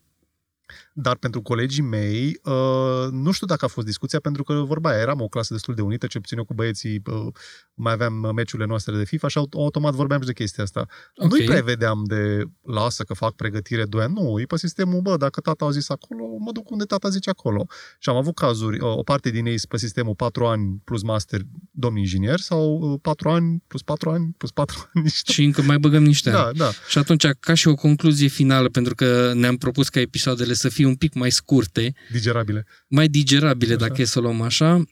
Dar 0.93 1.15
pentru 1.15 1.41
colegii 1.41 1.83
mei, 1.83 2.39
uh, 2.43 3.07
nu 3.11 3.31
știu 3.31 3.47
dacă 3.47 3.65
a 3.65 3.67
fost 3.67 3.85
discuția, 3.85 4.19
pentru 4.19 4.43
că 4.43 4.53
vorba 4.53 4.89
aia, 4.89 4.99
eram 4.99 5.21
o 5.21 5.27
clasă 5.27 5.53
destul 5.53 5.73
de 5.75 5.81
unită, 5.81 6.07
ce 6.07 6.19
puțin 6.19 6.37
eu 6.37 6.43
cu 6.45 6.53
băieții, 6.53 7.01
uh, 7.05 7.27
mai 7.73 7.93
aveam 7.93 8.23
uh, 8.23 8.29
meciurile 8.35 8.67
noastre 8.67 8.97
de 8.97 9.03
FIFA 9.05 9.27
și 9.27 9.37
aut- 9.37 9.53
automat 9.53 9.93
vorbeam 9.93 10.19
și 10.21 10.27
de 10.27 10.33
chestia 10.33 10.63
asta. 10.63 10.85
Ok. 11.15 11.29
Nu-i 11.31 11.45
prevedeam 11.45 12.03
de 12.07 12.43
lasă 12.61 13.03
că 13.03 13.13
fac 13.13 13.33
pregătire 13.35 13.85
2 13.85 14.01
ani, 14.01 14.13
nu, 14.13 14.39
e 14.39 14.43
pe 14.45 14.57
sistemul, 14.57 15.01
bă, 15.01 15.17
dacă 15.17 15.41
tata 15.41 15.65
a 15.65 15.69
zis 15.71 15.89
acolo, 15.89 16.23
mă 16.39 16.51
duc 16.51 16.69
unde 16.69 16.83
tata 16.83 17.09
zice 17.09 17.29
acolo. 17.29 17.65
Și 17.99 18.09
am 18.09 18.15
avut 18.15 18.35
cazuri, 18.35 18.79
uh, 18.79 18.97
o 18.97 19.03
parte 19.03 19.29
din 19.29 19.45
ei 19.45 19.59
pe 19.69 19.77
sistemul 19.77 20.15
4 20.15 20.45
ani 20.45 20.81
plus 20.83 21.01
master, 21.03 21.41
domn 21.71 21.97
inginer, 21.97 22.39
sau 22.39 22.97
4 23.01 23.29
ani 23.29 23.63
plus 23.67 23.81
4 23.81 24.09
ani 24.09 24.33
plus 24.37 24.51
4 24.51 24.77
ani, 24.93 25.03
niște. 25.03 25.31
Și 25.31 25.43
încă 25.43 25.61
mai 25.61 25.77
băgăm 25.79 26.03
niște 26.03 26.29
ani. 26.29 26.57
Da, 26.57 26.63
da. 26.65 26.71
Și 26.89 26.97
atunci, 26.97 27.25
ca 27.39 27.53
și 27.53 27.67
o 27.67 27.75
concluzie 27.75 28.27
finală, 28.27 28.67
pentru 28.69 28.95
că 28.95 29.31
ne-am 29.35 29.57
propus 29.57 29.89
ca 29.89 29.99
episoadele 29.99 30.53
să 30.59 30.69
fie 30.69 30.85
un 30.85 30.95
pic 30.95 31.13
mai 31.13 31.31
scurte, 31.31 31.93
Digerabile. 32.11 32.65
mai 32.87 33.07
digerabile, 33.07 33.73
Așa. 33.73 33.87
dacă 33.87 34.01
e 34.01 34.05
să 34.05 34.19
o 34.19 34.21
luăm 34.21 34.41
așa, 34.41 34.83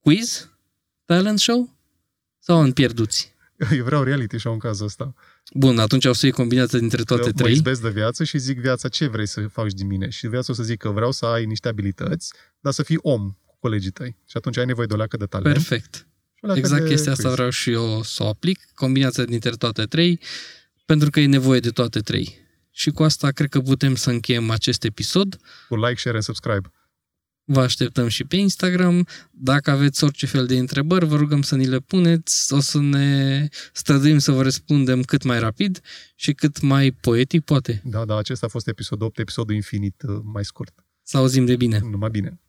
quiz? 0.00 0.50
Talent 1.04 1.38
show? 1.38 1.76
Sau 2.38 2.60
în 2.62 2.72
pierduți? 2.72 3.34
Eu 3.76 3.84
vreau 3.84 4.02
reality 4.02 4.38
show 4.38 4.52
în 4.52 4.58
cazul 4.58 4.86
ăsta. 4.86 5.14
Bun, 5.54 5.78
atunci 5.78 6.04
o 6.04 6.12
să 6.12 6.18
fie 6.20 6.30
combinația 6.30 6.78
dintre 6.78 7.02
toate 7.02 7.22
Mă 7.26 7.32
trei. 7.32 7.52
izbesc 7.52 7.82
de 7.82 7.90
viață 7.90 8.24
și 8.24 8.38
zic 8.38 8.58
viața 8.60 8.88
ce 8.88 9.06
vrei 9.06 9.26
să 9.26 9.46
faci 9.46 9.72
din 9.72 9.86
mine. 9.86 10.08
Și 10.08 10.26
viața 10.26 10.52
o 10.52 10.54
să 10.54 10.62
zic 10.62 10.78
că 10.78 10.88
vreau 10.88 11.12
să 11.12 11.26
ai 11.26 11.44
niște 11.44 11.68
abilități, 11.68 12.32
dar 12.60 12.72
să 12.72 12.82
fii 12.82 12.98
om 13.02 13.36
cu 13.46 13.56
colegii 13.60 13.90
tăi. 13.90 14.16
Și 14.28 14.36
atunci 14.36 14.56
ai 14.56 14.66
nevoie 14.66 14.86
de 14.86 14.92
o 14.94 14.96
leacă 14.96 15.16
de 15.16 15.24
talent. 15.26 15.54
Perfect. 15.54 15.94
și 16.34 16.40
o 16.40 16.46
leacă 16.46 16.58
Exact 16.60 16.82
de 16.82 16.88
chestia 16.88 17.12
asta 17.12 17.22
quiz. 17.24 17.34
vreau 17.34 17.50
și 17.50 17.70
eu 17.70 18.02
să 18.02 18.22
o 18.22 18.28
aplic, 18.28 18.58
combinația 18.74 19.24
dintre 19.24 19.50
toate 19.50 19.84
trei, 19.84 20.20
pentru 20.84 21.10
că 21.10 21.20
e 21.20 21.26
nevoie 21.26 21.60
de 21.60 21.70
toate 21.70 22.00
trei. 22.00 22.38
Și 22.78 22.90
cu 22.90 23.02
asta 23.02 23.30
cred 23.30 23.48
că 23.48 23.60
putem 23.60 23.94
să 23.94 24.10
încheiem 24.10 24.50
acest 24.50 24.84
episod. 24.84 25.40
Cu 25.68 25.76
like, 25.76 25.98
share 25.98 26.16
and 26.16 26.24
subscribe. 26.24 26.70
Vă 27.44 27.60
așteptăm 27.60 28.08
și 28.08 28.24
pe 28.24 28.36
Instagram. 28.36 29.06
Dacă 29.30 29.70
aveți 29.70 30.04
orice 30.04 30.26
fel 30.26 30.46
de 30.46 30.58
întrebări, 30.58 31.06
vă 31.06 31.16
rugăm 31.16 31.42
să 31.42 31.56
ni 31.56 31.66
le 31.66 31.78
puneți. 31.78 32.52
O 32.52 32.60
să 32.60 32.78
ne 32.78 33.48
străduim 33.72 34.18
să 34.18 34.32
vă 34.32 34.42
răspundem 34.42 35.02
cât 35.02 35.22
mai 35.22 35.38
rapid 35.38 35.80
și 36.14 36.32
cât 36.32 36.60
mai 36.60 36.90
poetic, 36.90 37.44
poate. 37.44 37.82
Da, 37.84 38.04
da, 38.04 38.16
acesta 38.16 38.46
a 38.46 38.48
fost 38.48 38.68
episodul 38.68 39.06
8, 39.06 39.18
episodul 39.18 39.54
infinit 39.54 40.02
uh, 40.02 40.20
mai 40.22 40.44
scurt. 40.44 40.84
Să 41.02 41.16
auzim 41.16 41.44
de 41.44 41.56
bine. 41.56 41.78
Numai 41.90 42.10
bine. 42.10 42.40